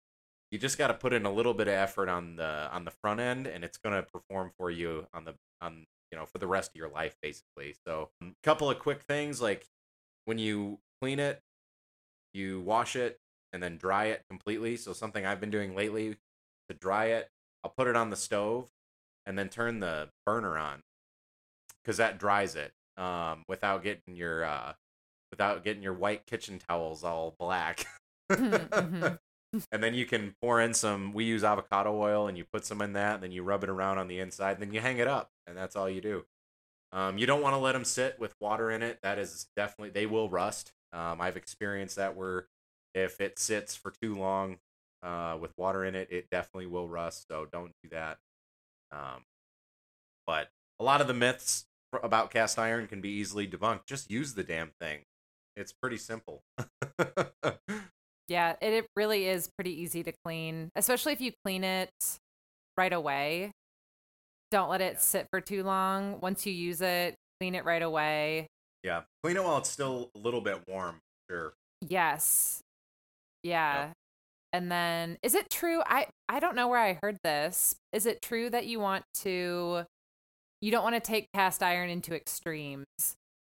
You 0.50 0.58
just 0.58 0.76
got 0.76 0.88
to 0.88 0.94
put 0.94 1.14
in 1.14 1.24
a 1.24 1.32
little 1.32 1.54
bit 1.54 1.68
of 1.68 1.74
effort 1.74 2.08
on 2.08 2.36
the 2.36 2.68
on 2.70 2.84
the 2.84 2.90
front 3.02 3.20
end 3.20 3.46
and 3.46 3.64
it's 3.64 3.78
going 3.78 3.94
to 3.94 4.02
perform 4.02 4.52
for 4.58 4.70
you 4.70 5.06
on 5.14 5.24
the 5.24 5.34
on 5.60 5.86
you 6.12 6.18
know 6.18 6.26
for 6.26 6.38
the 6.38 6.46
rest 6.46 6.70
of 6.70 6.76
your 6.76 6.90
life 6.90 7.16
basically. 7.22 7.74
So 7.86 8.10
a 8.22 8.26
couple 8.42 8.70
of 8.70 8.78
quick 8.78 9.02
things 9.02 9.40
like 9.40 9.66
when 10.26 10.38
you 10.38 10.78
clean 11.00 11.18
it, 11.18 11.42
you 12.32 12.60
wash 12.60 12.94
it 12.96 13.18
and 13.52 13.62
then 13.62 13.76
dry 13.76 14.06
it 14.06 14.22
completely. 14.28 14.76
So 14.76 14.92
something 14.92 15.26
I've 15.26 15.40
been 15.40 15.50
doing 15.50 15.74
lately 15.74 16.16
to 16.68 16.74
dry 16.78 17.06
it, 17.06 17.30
I'll 17.64 17.72
put 17.76 17.88
it 17.88 17.96
on 17.96 18.10
the 18.10 18.16
stove 18.16 18.70
and 19.26 19.38
then 19.38 19.48
turn 19.48 19.80
the 19.80 20.10
burner 20.26 20.58
on 20.58 20.82
because 21.82 21.96
that 21.96 22.18
dries 22.18 22.54
it 22.56 22.72
um, 22.96 23.44
without 23.48 23.82
getting 23.82 24.14
your 24.14 24.44
uh, 24.44 24.74
without 25.30 25.64
getting 25.64 25.82
your 25.82 25.94
white 25.94 26.26
kitchen 26.26 26.58
towels 26.58 27.04
all 27.04 27.34
black. 27.38 27.86
Mhm, 28.30 29.18
and 29.70 29.82
then 29.82 29.94
you 29.94 30.06
can 30.06 30.34
pour 30.40 30.60
in 30.60 30.74
some. 30.74 31.12
We 31.12 31.24
use 31.24 31.44
avocado 31.44 31.94
oil, 31.98 32.26
and 32.26 32.36
you 32.38 32.44
put 32.44 32.64
some 32.64 32.82
in 32.82 32.92
that. 32.94 33.14
And 33.14 33.22
then 33.22 33.32
you 33.32 33.42
rub 33.42 33.64
it 33.64 33.70
around 33.70 33.98
on 33.98 34.08
the 34.08 34.18
inside. 34.18 34.60
Then 34.60 34.72
you 34.72 34.80
hang 34.80 34.98
it 34.98 35.08
up, 35.08 35.30
and 35.46 35.56
that's 35.56 35.76
all 35.76 35.88
you 35.88 36.00
do. 36.00 36.24
Um, 36.92 37.16
you 37.16 37.26
don't 37.26 37.42
want 37.42 37.54
to 37.54 37.58
let 37.58 37.72
them 37.72 37.84
sit 37.84 38.18
with 38.18 38.34
water 38.40 38.70
in 38.70 38.82
it. 38.82 38.98
That 39.02 39.18
is 39.18 39.46
definitely 39.56 39.90
they 39.90 40.06
will 40.06 40.28
rust. 40.28 40.72
Um, 40.92 41.20
I've 41.20 41.36
experienced 41.36 41.96
that 41.96 42.16
where 42.16 42.46
if 42.94 43.20
it 43.20 43.38
sits 43.38 43.74
for 43.74 43.92
too 44.02 44.14
long 44.14 44.58
uh, 45.02 45.38
with 45.40 45.56
water 45.56 45.84
in 45.84 45.94
it, 45.94 46.08
it 46.10 46.28
definitely 46.30 46.66
will 46.66 46.88
rust. 46.88 47.26
So 47.30 47.46
don't 47.50 47.72
do 47.82 47.88
that. 47.90 48.18
Um, 48.90 49.24
but 50.26 50.50
a 50.78 50.84
lot 50.84 51.00
of 51.00 51.06
the 51.06 51.14
myths 51.14 51.64
about 52.02 52.30
cast 52.30 52.58
iron 52.58 52.86
can 52.86 53.00
be 53.00 53.10
easily 53.10 53.46
debunked. 53.46 53.86
Just 53.86 54.10
use 54.10 54.34
the 54.34 54.44
damn 54.44 54.72
thing. 54.80 55.00
It's 55.56 55.72
pretty 55.72 55.96
simple. 55.98 56.42
Yeah, 58.28 58.54
it, 58.62 58.72
it 58.72 58.86
really 58.96 59.26
is 59.28 59.48
pretty 59.56 59.80
easy 59.82 60.02
to 60.04 60.12
clean, 60.24 60.70
especially 60.76 61.12
if 61.12 61.20
you 61.20 61.32
clean 61.44 61.64
it 61.64 61.90
right 62.78 62.92
away. 62.92 63.50
Don't 64.50 64.70
let 64.70 64.80
it 64.80 65.00
sit 65.00 65.26
for 65.30 65.40
too 65.40 65.62
long. 65.64 66.20
Once 66.20 66.46
you 66.46 66.52
use 66.52 66.80
it, 66.80 67.14
clean 67.40 67.54
it 67.54 67.64
right 67.64 67.82
away. 67.82 68.46
yeah, 68.82 69.02
clean 69.22 69.36
it 69.36 69.44
while 69.44 69.58
it's 69.58 69.70
still 69.70 70.10
a 70.14 70.18
little 70.18 70.40
bit 70.40 70.60
warm. 70.68 70.98
Sure. 71.30 71.52
Yes. 71.80 72.60
Yeah. 73.42 73.90
And 74.52 74.70
then 74.70 75.16
is 75.22 75.34
it 75.34 75.48
true 75.50 75.82
I 75.86 76.06
I 76.28 76.38
don't 76.38 76.54
know 76.54 76.68
where 76.68 76.78
I 76.78 76.98
heard 77.02 77.18
this. 77.24 77.74
Is 77.92 78.04
it 78.06 78.20
true 78.22 78.50
that 78.50 78.66
you 78.66 78.78
want 78.80 79.04
to 79.22 79.84
you 80.60 80.70
don't 80.70 80.84
want 80.84 80.94
to 80.94 81.00
take 81.00 81.26
cast 81.34 81.62
iron 81.62 81.88
into 81.90 82.14
extremes? 82.14 82.84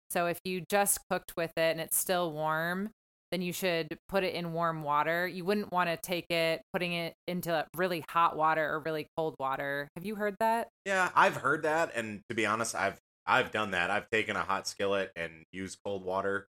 So 0.10 0.26
if 0.28 0.40
you 0.44 0.64
just 0.70 1.00
cooked 1.10 1.34
with 1.38 1.52
it 1.58 1.72
and 1.72 1.80
it's 1.80 1.96
still 1.98 2.32
warm, 2.32 2.90
then 3.32 3.42
you 3.42 3.54
should 3.54 3.98
put 4.08 4.24
it 4.24 4.34
in 4.34 4.54
warm 4.54 4.84
water. 4.84 5.28
You 5.28 5.46
wouldn't 5.46 5.72
want 5.72 5.90
to 5.90 5.98
take 5.98 6.30
it 6.30 6.62
putting 6.74 6.94
it 6.94 7.14
into 7.28 7.66
really 7.76 8.04
hot 8.10 8.36
water 8.36 8.74
or 8.74 8.80
really 8.80 9.08
cold 9.18 9.36
water. 9.40 9.90
Have 9.96 10.06
you 10.06 10.16
heard 10.16 10.36
that? 10.40 10.70
Yeah, 10.86 11.10
I've 11.16 11.38
heard 11.38 11.64
that, 11.64 11.92
and 11.96 12.22
to 12.30 12.36
be 12.36 12.46
honest, 12.46 12.76
I've 12.76 13.00
I've 13.26 13.52
done 13.52 13.72
that. 13.72 13.90
I've 13.90 14.10
taken 14.10 14.36
a 14.36 14.44
hot 14.44 14.68
skillet 14.68 15.12
and 15.16 15.44
used 15.52 15.80
cold 15.84 16.04
water, 16.04 16.48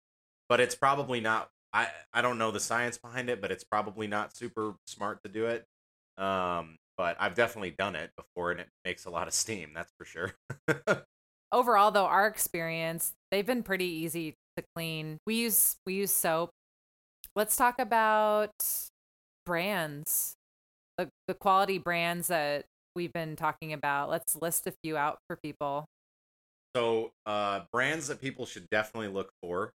but 0.48 0.60
it's 0.60 0.74
probably 0.74 1.20
not. 1.20 1.48
I 1.72 1.88
I 2.12 2.22
don't 2.22 2.38
know 2.38 2.50
the 2.50 2.60
science 2.60 2.98
behind 2.98 3.30
it, 3.30 3.40
but 3.40 3.50
it's 3.50 3.64
probably 3.64 4.06
not 4.06 4.36
super 4.36 4.74
smart 4.86 5.22
to 5.24 5.30
do 5.30 5.46
it. 5.46 5.64
Um, 6.18 6.76
but 6.96 7.16
I've 7.20 7.34
definitely 7.34 7.72
done 7.72 7.96
it 7.96 8.10
before, 8.16 8.50
and 8.50 8.60
it 8.60 8.68
makes 8.84 9.04
a 9.04 9.10
lot 9.10 9.26
of 9.26 9.34
steam. 9.34 9.72
That's 9.74 9.92
for 9.98 10.04
sure. 10.04 10.34
overall 11.52 11.90
though 11.90 12.06
our 12.06 12.26
experience 12.26 13.12
they've 13.30 13.46
been 13.46 13.62
pretty 13.62 13.84
easy 13.84 14.34
to 14.56 14.64
clean 14.74 15.18
we 15.26 15.36
use 15.36 15.76
we 15.86 15.94
use 15.94 16.12
soap 16.12 16.50
let's 17.36 17.56
talk 17.56 17.78
about 17.78 18.50
brands 19.44 20.34
the, 20.98 21.08
the 21.28 21.34
quality 21.34 21.78
brands 21.78 22.28
that 22.28 22.64
we've 22.96 23.12
been 23.12 23.36
talking 23.36 23.72
about 23.72 24.10
let's 24.10 24.34
list 24.34 24.66
a 24.66 24.72
few 24.82 24.96
out 24.96 25.18
for 25.28 25.36
people 25.36 25.86
So, 26.74 27.12
uh, 27.24 27.60
brands 27.72 28.08
that 28.08 28.20
people 28.20 28.44
should 28.46 28.68
definitely 28.70 29.08
look 29.08 29.30
for. 29.42 29.72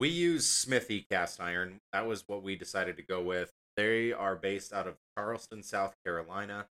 We 0.00 0.08
use 0.08 0.46
Smithy 0.46 1.06
cast 1.10 1.40
iron. 1.40 1.80
That 1.92 2.06
was 2.06 2.24
what 2.26 2.42
we 2.42 2.56
decided 2.56 2.96
to 2.96 3.02
go 3.02 3.22
with. 3.22 3.50
They 3.76 4.12
are 4.12 4.34
based 4.36 4.72
out 4.72 4.86
of 4.88 4.96
Charleston, 5.16 5.62
South 5.62 5.94
Carolina. 6.06 6.66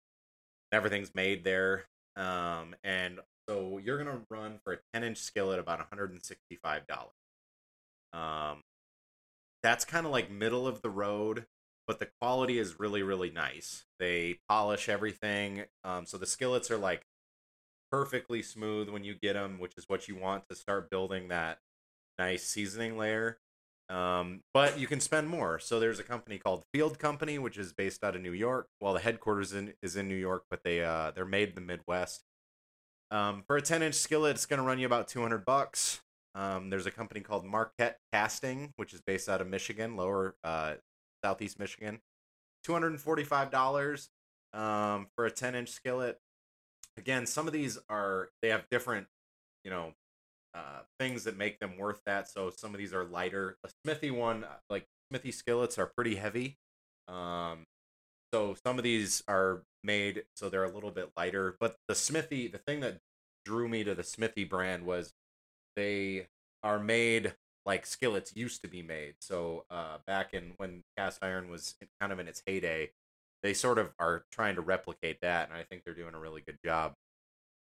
Everything's 0.72 1.14
made 1.14 1.44
there. 1.44 1.84
Um, 2.16 2.74
and 2.84 3.20
so 3.48 3.78
you're 3.78 3.98
gonna 3.98 4.20
run 4.30 4.58
for 4.64 4.74
a 4.74 4.78
10 4.94 5.04
inch 5.04 5.18
skillet 5.18 5.60
about 5.60 5.80
$165. 5.90 6.82
Um, 8.12 8.62
that's 9.62 9.84
kind 9.84 10.06
of 10.06 10.12
like 10.12 10.30
middle 10.30 10.66
of 10.66 10.82
the 10.82 10.90
road, 10.90 11.46
but 11.86 11.98
the 11.98 12.08
quality 12.20 12.58
is 12.58 12.78
really, 12.78 13.02
really 13.02 13.30
nice. 13.30 13.84
They 13.98 14.38
polish 14.48 14.88
everything. 14.88 15.64
Um, 15.84 16.06
so 16.06 16.18
the 16.18 16.26
skillets 16.26 16.70
are 16.70 16.78
like 16.78 17.06
perfectly 17.90 18.42
smooth 18.42 18.88
when 18.88 19.04
you 19.04 19.14
get 19.14 19.34
them, 19.34 19.58
which 19.58 19.76
is 19.76 19.88
what 19.88 20.08
you 20.08 20.16
want 20.16 20.48
to 20.48 20.54
start 20.54 20.90
building 20.90 21.28
that 21.28 21.58
nice 22.18 22.44
seasoning 22.44 22.96
layer. 22.96 23.38
Um, 23.88 24.40
but 24.54 24.78
you 24.78 24.86
can 24.86 25.00
spend 25.00 25.28
more. 25.28 25.58
So 25.58 25.78
there's 25.78 25.98
a 25.98 26.04
company 26.04 26.38
called 26.38 26.64
Field 26.72 26.98
Company, 26.98 27.38
which 27.38 27.58
is 27.58 27.72
based 27.72 28.02
out 28.02 28.16
of 28.16 28.22
New 28.22 28.32
York. 28.32 28.68
Well, 28.80 28.94
the 28.94 29.00
headquarters 29.00 29.52
in, 29.52 29.74
is 29.82 29.96
in 29.96 30.08
New 30.08 30.16
York, 30.16 30.44
but 30.48 30.60
they 30.64 30.82
uh, 30.82 31.10
they're 31.10 31.26
made 31.26 31.50
in 31.50 31.54
the 31.54 31.60
Midwest. 31.60 32.24
Um, 33.10 33.42
for 33.46 33.58
a 33.58 33.62
10 33.62 33.82
inch 33.82 33.94
skillet, 33.94 34.36
it's 34.36 34.46
going 34.46 34.58
to 34.58 34.66
run 34.66 34.78
you 34.78 34.86
about 34.86 35.08
200 35.08 35.44
bucks. 35.44 36.00
Um, 36.34 36.70
there's 36.70 36.86
a 36.86 36.90
company 36.90 37.20
called 37.20 37.44
Marquette 37.44 37.98
Casting, 38.12 38.72
which 38.76 38.94
is 38.94 39.00
based 39.00 39.28
out 39.28 39.40
of 39.40 39.48
Michigan, 39.48 39.96
lower 39.96 40.34
uh, 40.44 40.74
southeast 41.22 41.58
Michigan. 41.58 42.00
$245 42.66 44.08
um, 44.54 45.06
for 45.16 45.26
a 45.26 45.30
10 45.30 45.54
inch 45.54 45.68
skillet. 45.70 46.18
Again 46.96 47.26
some 47.26 47.46
of 47.46 47.52
these 47.52 47.78
are 47.88 48.28
they 48.42 48.48
have 48.48 48.64
different 48.70 49.06
you 49.64 49.70
know 49.70 49.94
uh, 50.54 50.80
things 50.98 51.24
that 51.24 51.38
make 51.38 51.58
them 51.58 51.78
worth 51.78 52.02
that. 52.04 52.28
So 52.28 52.50
some 52.50 52.74
of 52.74 52.78
these 52.78 52.92
are 52.92 53.04
lighter. 53.04 53.56
A 53.64 53.70
smithy 53.82 54.10
one 54.10 54.44
uh, 54.44 54.58
like 54.68 54.86
smithy 55.10 55.32
skillets 55.32 55.78
are 55.78 55.86
pretty 55.86 56.16
heavy. 56.16 56.58
Um, 57.08 57.64
so 58.32 58.54
some 58.64 58.78
of 58.78 58.84
these 58.84 59.22
are 59.28 59.62
made 59.82 60.24
so 60.36 60.48
they're 60.48 60.64
a 60.64 60.72
little 60.72 60.90
bit 60.90 61.10
lighter. 61.16 61.56
But 61.58 61.76
the 61.88 61.94
smithy 61.94 62.48
the 62.48 62.58
thing 62.58 62.80
that 62.80 62.98
drew 63.44 63.68
me 63.68 63.84
to 63.84 63.94
the 63.94 64.04
smithy 64.04 64.44
brand 64.44 64.84
was 64.84 65.12
they 65.76 66.26
are 66.62 66.78
made 66.78 67.34
like 67.64 67.86
skillets 67.86 68.34
used 68.34 68.62
to 68.62 68.68
be 68.68 68.82
made 68.82 69.14
so 69.20 69.64
uh, 69.70 69.98
back 70.06 70.34
in 70.34 70.52
when 70.56 70.82
cast 70.96 71.22
iron 71.22 71.50
was 71.50 71.74
kind 72.00 72.12
of 72.12 72.18
in 72.18 72.28
its 72.28 72.42
heyday 72.46 72.90
they 73.42 73.54
sort 73.54 73.78
of 73.78 73.92
are 73.98 74.24
trying 74.30 74.54
to 74.54 74.60
replicate 74.60 75.20
that, 75.20 75.48
and 75.48 75.58
I 75.58 75.64
think 75.64 75.82
they're 75.84 75.94
doing 75.94 76.14
a 76.14 76.20
really 76.20 76.42
good 76.42 76.58
job. 76.64 76.94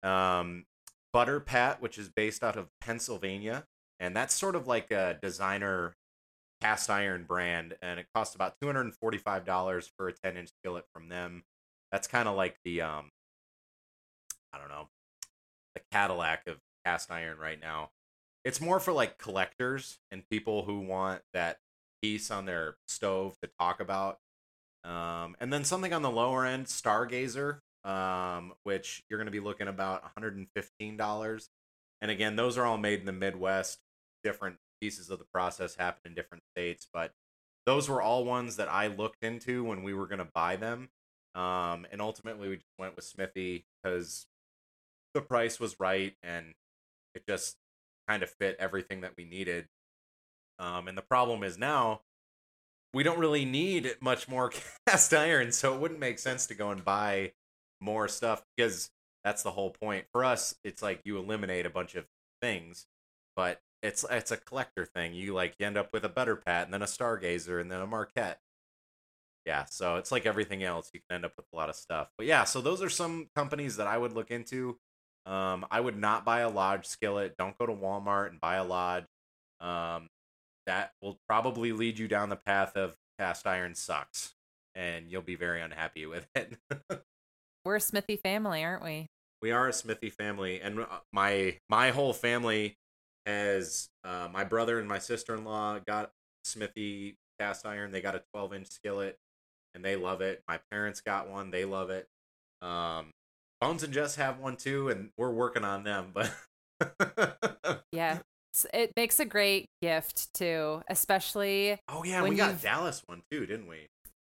Um, 0.02 0.64
Butter 1.12 1.40
Pat, 1.40 1.80
which 1.80 1.98
is 1.98 2.08
based 2.08 2.44
out 2.44 2.56
of 2.56 2.68
Pennsylvania, 2.80 3.64
and 3.98 4.14
that's 4.14 4.34
sort 4.34 4.56
of 4.56 4.66
like 4.66 4.90
a 4.90 5.18
designer 5.20 5.94
cast 6.60 6.90
iron 6.90 7.24
brand, 7.24 7.74
and 7.82 7.98
it 7.98 8.06
costs 8.14 8.34
about 8.34 8.54
two 8.60 8.66
hundred 8.66 8.82
and 8.82 8.94
forty-five 8.94 9.44
dollars 9.44 9.90
for 9.96 10.08
a 10.08 10.12
ten-inch 10.12 10.50
skillet 10.60 10.84
from 10.92 11.08
them. 11.08 11.42
That's 11.90 12.06
kind 12.06 12.28
of 12.28 12.36
like 12.36 12.56
the 12.64 12.82
um, 12.82 13.10
I 14.52 14.58
don't 14.58 14.68
know, 14.68 14.88
the 15.74 15.80
Cadillac 15.90 16.46
of 16.46 16.58
cast 16.84 17.10
iron 17.10 17.38
right 17.38 17.60
now. 17.60 17.90
It's 18.44 18.60
more 18.60 18.80
for 18.80 18.92
like 18.92 19.18
collectors 19.18 19.98
and 20.10 20.28
people 20.28 20.64
who 20.64 20.80
want 20.80 21.22
that 21.32 21.58
piece 22.02 22.30
on 22.30 22.46
their 22.46 22.76
stove 22.88 23.36
to 23.42 23.50
talk 23.58 23.80
about 23.80 24.18
um, 24.84 25.36
and 25.40 25.52
then 25.52 25.64
something 25.64 25.92
on 25.92 26.02
the 26.02 26.10
lower 26.10 26.44
end, 26.44 26.66
Stargazer, 26.66 27.60
um, 27.84 28.52
which 28.64 29.02
you're 29.08 29.18
going 29.18 29.26
to 29.26 29.32
be 29.32 29.40
looking 29.40 29.68
about 29.68 30.02
$115. 30.16 31.48
And 32.00 32.10
again, 32.10 32.36
those 32.36 32.58
are 32.58 32.66
all 32.66 32.78
made 32.78 33.00
in 33.00 33.06
the 33.06 33.12
Midwest. 33.12 33.78
Different 34.24 34.56
pieces 34.80 35.10
of 35.10 35.18
the 35.18 35.24
process 35.32 35.76
happen 35.76 36.00
in 36.06 36.14
different 36.14 36.42
states, 36.54 36.88
but 36.92 37.12
those 37.64 37.88
were 37.88 38.02
all 38.02 38.24
ones 38.24 38.56
that 38.56 38.68
I 38.68 38.88
looked 38.88 39.22
into 39.22 39.62
when 39.62 39.84
we 39.84 39.94
were 39.94 40.06
going 40.06 40.18
to 40.18 40.28
buy 40.34 40.56
them. 40.56 40.88
Um, 41.34 41.86
and 41.92 42.00
ultimately, 42.00 42.48
we 42.48 42.56
just 42.56 42.66
went 42.78 42.96
with 42.96 43.04
Smithy 43.04 43.64
because 43.82 44.26
the 45.14 45.20
price 45.20 45.60
was 45.60 45.78
right 45.78 46.14
and 46.22 46.54
it 47.14 47.26
just 47.28 47.56
kind 48.08 48.22
of 48.22 48.30
fit 48.30 48.56
everything 48.58 49.02
that 49.02 49.12
we 49.16 49.24
needed. 49.24 49.68
Um, 50.58 50.88
and 50.88 50.96
the 50.96 51.02
problem 51.02 51.42
is 51.42 51.58
now 51.58 52.02
we 52.94 53.02
don't 53.02 53.18
really 53.18 53.44
need 53.44 53.96
much 54.00 54.28
more 54.28 54.52
cast 54.86 55.14
iron, 55.14 55.52
so 55.52 55.74
it 55.74 55.80
wouldn't 55.80 56.00
make 56.00 56.18
sense 56.18 56.46
to 56.46 56.54
go 56.54 56.70
and 56.70 56.84
buy 56.84 57.32
more 57.80 58.08
stuff 58.08 58.42
because 58.56 58.90
that's 59.24 59.42
the 59.42 59.50
whole 59.52 59.70
point. 59.70 60.06
For 60.12 60.24
us, 60.24 60.54
it's 60.64 60.82
like 60.82 61.00
you 61.04 61.18
eliminate 61.18 61.66
a 61.66 61.70
bunch 61.70 61.94
of 61.94 62.06
things, 62.40 62.86
but 63.36 63.60
it's 63.82 64.04
it's 64.10 64.30
a 64.30 64.36
collector 64.36 64.84
thing. 64.84 65.14
You 65.14 65.34
like 65.34 65.54
you 65.58 65.66
end 65.66 65.76
up 65.76 65.92
with 65.92 66.04
a 66.04 66.08
Butter 66.08 66.36
Pat 66.36 66.64
and 66.64 66.74
then 66.74 66.82
a 66.82 66.86
Stargazer 66.86 67.60
and 67.60 67.70
then 67.70 67.80
a 67.80 67.86
Marquette. 67.86 68.40
Yeah, 69.46 69.64
so 69.70 69.96
it's 69.96 70.12
like 70.12 70.24
everything 70.24 70.62
else. 70.62 70.90
You 70.94 71.00
can 71.00 71.16
end 71.16 71.24
up 71.24 71.32
with 71.36 71.46
a 71.52 71.56
lot 71.56 71.68
of 71.68 71.74
stuff. 71.74 72.08
But 72.16 72.26
yeah, 72.26 72.44
so 72.44 72.60
those 72.60 72.80
are 72.80 72.90
some 72.90 73.28
companies 73.34 73.76
that 73.76 73.88
I 73.88 73.98
would 73.98 74.12
look 74.12 74.30
into. 74.30 74.78
Um, 75.26 75.66
I 75.70 75.80
would 75.80 75.96
not 75.96 76.24
buy 76.24 76.40
a 76.40 76.48
Lodge 76.48 76.86
skillet. 76.86 77.36
Don't 77.38 77.56
go 77.58 77.66
to 77.66 77.72
Walmart 77.72 78.30
and 78.30 78.40
buy 78.40 78.56
a 78.56 78.64
Lodge. 78.64 79.04
Um, 79.60 80.08
that 80.66 80.92
will 81.00 81.18
probably 81.28 81.72
lead 81.72 81.98
you 81.98 82.08
down 82.08 82.28
the 82.28 82.36
path 82.36 82.76
of 82.76 82.96
cast 83.18 83.46
iron 83.46 83.74
sucks 83.74 84.34
and 84.74 85.10
you'll 85.10 85.22
be 85.22 85.34
very 85.34 85.60
unhappy 85.60 86.06
with 86.06 86.26
it. 86.34 86.56
we're 87.64 87.76
a 87.76 87.80
smithy 87.80 88.16
family 88.16 88.64
aren't 88.64 88.82
we 88.82 89.06
we 89.42 89.50
are 89.50 89.68
a 89.68 89.72
Smithy 89.72 90.08
family 90.08 90.60
and 90.60 90.80
uh, 90.80 90.86
my 91.12 91.58
my 91.68 91.90
whole 91.90 92.12
family 92.12 92.76
has 93.26 93.88
uh, 94.04 94.28
my 94.32 94.44
brother 94.44 94.78
and 94.78 94.88
my 94.88 94.98
sister-in-law 94.98 95.80
got 95.86 96.10
Smithy 96.44 97.16
cast 97.38 97.66
iron. 97.66 97.92
They 97.92 98.00
got 98.00 98.14
a 98.14 98.22
12-inch 98.34 98.68
skillet 98.68 99.18
and 99.74 99.84
they 99.84 99.96
love 99.96 100.20
it. 100.20 100.42
My 100.48 100.60
parents 100.70 101.00
got 101.00 101.28
one, 101.28 101.50
they 101.50 101.64
love 101.64 101.90
it. 101.90 102.06
Um 102.62 103.10
Bones 103.62 103.82
and 103.82 103.92
Jess 103.92 104.16
have 104.16 104.38
one 104.38 104.56
too 104.56 104.88
and 104.88 105.10
we're 105.16 105.30
working 105.30 105.64
on 105.64 105.84
them, 105.84 106.12
but 106.12 106.30
yeah 107.92 108.18
it 108.74 108.92
makes 108.96 109.18
a 109.20 109.24
great 109.24 109.66
gift 109.80 110.28
too 110.34 110.82
especially 110.90 111.78
Oh 111.88 112.02
yeah, 112.04 112.22
we 112.22 112.34
got 112.34 112.60
Dallas 112.60 113.02
one 113.06 113.22
too, 113.30 113.46
didn't 113.46 113.68
we? 113.68 113.86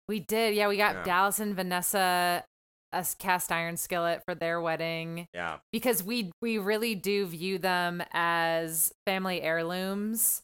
we 0.09 0.21
did 0.21 0.55
yeah 0.55 0.69
we 0.69 0.77
got 0.77 0.95
Yeah. 0.97 1.03
dallas 1.05 1.41
and 1.41 1.55
vanessa 1.57 2.45
a 2.93 3.07
cast 3.19 3.51
iron 3.51 3.77
skillet 3.77 4.23
for 4.25 4.35
their 4.35 4.61
wedding 4.61 5.27
Yeah. 5.35 5.57
because 5.73 6.03
we 6.03 6.31
we 6.41 6.59
really 6.59 6.95
do 6.95 7.27
view 7.27 7.59
them 7.59 8.03
as 8.13 8.93
family 9.07 9.43
heirlooms 9.43 10.43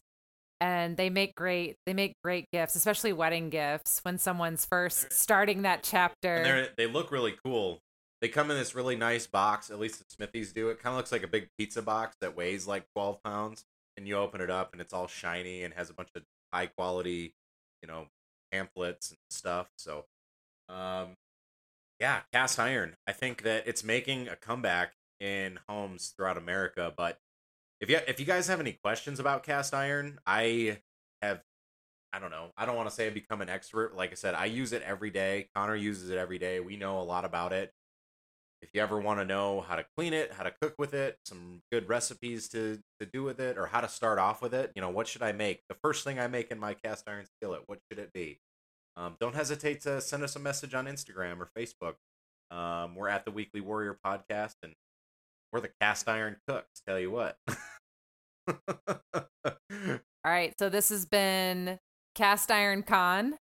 and 0.59 0.97
they 0.97 1.09
make 1.09 1.33
great 1.35 1.75
they 1.85 1.93
make 1.93 2.13
great 2.23 2.45
gifts 2.51 2.75
especially 2.75 3.13
wedding 3.13 3.49
gifts 3.49 3.99
when 4.03 4.17
someone's 4.17 4.65
first 4.65 5.13
starting 5.13 5.61
that 5.61 5.81
chapter 5.83 6.67
they 6.77 6.87
look 6.87 7.11
really 7.11 7.35
cool. 7.45 7.79
They 8.21 8.29
come 8.29 8.51
in 8.51 8.57
this 8.57 8.75
really 8.75 8.95
nice 8.95 9.25
box. 9.25 9.71
At 9.71 9.79
least 9.79 9.99
the 9.99 10.05
Smithies 10.07 10.53
do. 10.53 10.69
It 10.69 10.79
kind 10.81 10.93
of 10.93 10.97
looks 10.97 11.11
like 11.11 11.23
a 11.23 11.27
big 11.27 11.49
pizza 11.57 11.81
box 11.81 12.15
that 12.21 12.37
weighs 12.37 12.67
like 12.67 12.85
12 12.93 13.21
pounds. 13.23 13.65
And 13.97 14.07
you 14.07 14.15
open 14.15 14.39
it 14.39 14.49
up, 14.49 14.71
and 14.71 14.81
it's 14.81 14.93
all 14.93 15.07
shiny 15.07 15.63
and 15.63 15.73
has 15.73 15.89
a 15.89 15.93
bunch 15.93 16.09
of 16.15 16.23
high 16.53 16.67
quality, 16.67 17.35
you 17.81 17.87
know, 17.87 18.07
pamphlets 18.51 19.09
and 19.09 19.17
stuff. 19.29 19.67
So, 19.77 20.05
um, 20.69 21.17
yeah, 21.99 22.21
cast 22.31 22.57
iron. 22.57 22.95
I 23.05 23.11
think 23.11 23.43
that 23.43 23.67
it's 23.67 23.83
making 23.83 24.29
a 24.29 24.35
comeback 24.35 24.93
in 25.19 25.59
homes 25.67 26.13
throughout 26.15 26.37
America. 26.37 26.91
But 26.95 27.19
if 27.81 27.89
you 27.89 27.99
if 28.07 28.19
you 28.19 28.25
guys 28.25 28.47
have 28.47 28.59
any 28.59 28.73
questions 28.73 29.19
about 29.19 29.43
cast 29.43 29.73
iron, 29.73 30.19
I 30.25 30.79
have 31.21 31.41
I 32.13 32.19
don't 32.19 32.31
know. 32.31 32.47
I 32.57 32.65
don't 32.65 32.75
want 32.75 32.89
to 32.89 32.95
say 32.95 33.07
I 33.07 33.09
become 33.09 33.41
an 33.41 33.49
expert. 33.49 33.95
Like 33.95 34.11
I 34.11 34.15
said, 34.15 34.35
I 34.35 34.45
use 34.45 34.73
it 34.73 34.81
every 34.83 35.11
day. 35.11 35.49
Conner 35.55 35.75
uses 35.75 36.09
it 36.09 36.17
every 36.17 36.39
day. 36.39 36.59
We 36.59 36.75
know 36.75 36.99
a 36.99 37.03
lot 37.03 37.23
about 37.25 37.53
it. 37.53 37.71
If 38.61 38.69
you 38.73 38.81
ever 38.81 38.99
want 38.99 39.19
to 39.19 39.25
know 39.25 39.61
how 39.61 39.75
to 39.75 39.85
clean 39.97 40.13
it, 40.13 40.33
how 40.33 40.43
to 40.43 40.53
cook 40.61 40.75
with 40.77 40.93
it, 40.93 41.17
some 41.25 41.61
good 41.71 41.89
recipes 41.89 42.47
to 42.49 42.79
to 42.99 43.05
do 43.11 43.23
with 43.23 43.39
it, 43.39 43.57
or 43.57 43.67
how 43.67 43.81
to 43.81 43.89
start 43.89 44.19
off 44.19 44.41
with 44.41 44.53
it, 44.53 44.71
you 44.75 44.81
know, 44.81 44.89
what 44.89 45.07
should 45.07 45.23
I 45.23 45.31
make? 45.31 45.61
The 45.67 45.75
first 45.83 46.03
thing 46.03 46.19
I 46.19 46.27
make 46.27 46.51
in 46.51 46.59
my 46.59 46.73
cast 46.75 47.07
iron 47.07 47.25
skillet, 47.37 47.63
what 47.65 47.79
should 47.89 47.99
it 47.99 48.13
be? 48.13 48.39
Um, 48.95 49.15
don't 49.19 49.35
hesitate 49.35 49.81
to 49.81 49.99
send 50.01 50.23
us 50.23 50.35
a 50.35 50.39
message 50.39 50.73
on 50.73 50.85
Instagram 50.85 51.39
or 51.39 51.49
Facebook. 51.57 51.95
Um, 52.55 52.95
we're 52.95 53.07
at 53.07 53.25
the 53.25 53.31
Weekly 53.31 53.61
Warrior 53.61 53.97
Podcast, 54.05 54.55
and 54.61 54.73
we're 55.51 55.61
the 55.61 55.71
cast 55.79 56.07
iron 56.07 56.37
cooks. 56.47 56.81
Tell 56.85 56.99
you 56.99 57.09
what. 57.09 57.37
All 58.47 60.31
right, 60.31 60.53
so 60.59 60.69
this 60.69 60.89
has 60.89 61.05
been 61.05 61.79
Cast 62.13 62.51
Iron 62.51 62.83
Con 62.83 63.37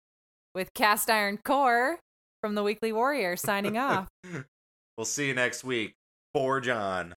with 0.54 0.72
Cast 0.74 1.10
Iron 1.10 1.38
Core 1.44 2.00
from 2.40 2.54
the 2.54 2.62
Weekly 2.62 2.92
Warrior 2.92 3.36
signing 3.36 3.78
off. 3.78 4.08
we'll 4.96 5.04
see 5.04 5.28
you 5.28 5.34
next 5.34 5.64
week. 5.64 5.94
Forge 6.32 6.68
on. 6.68 7.14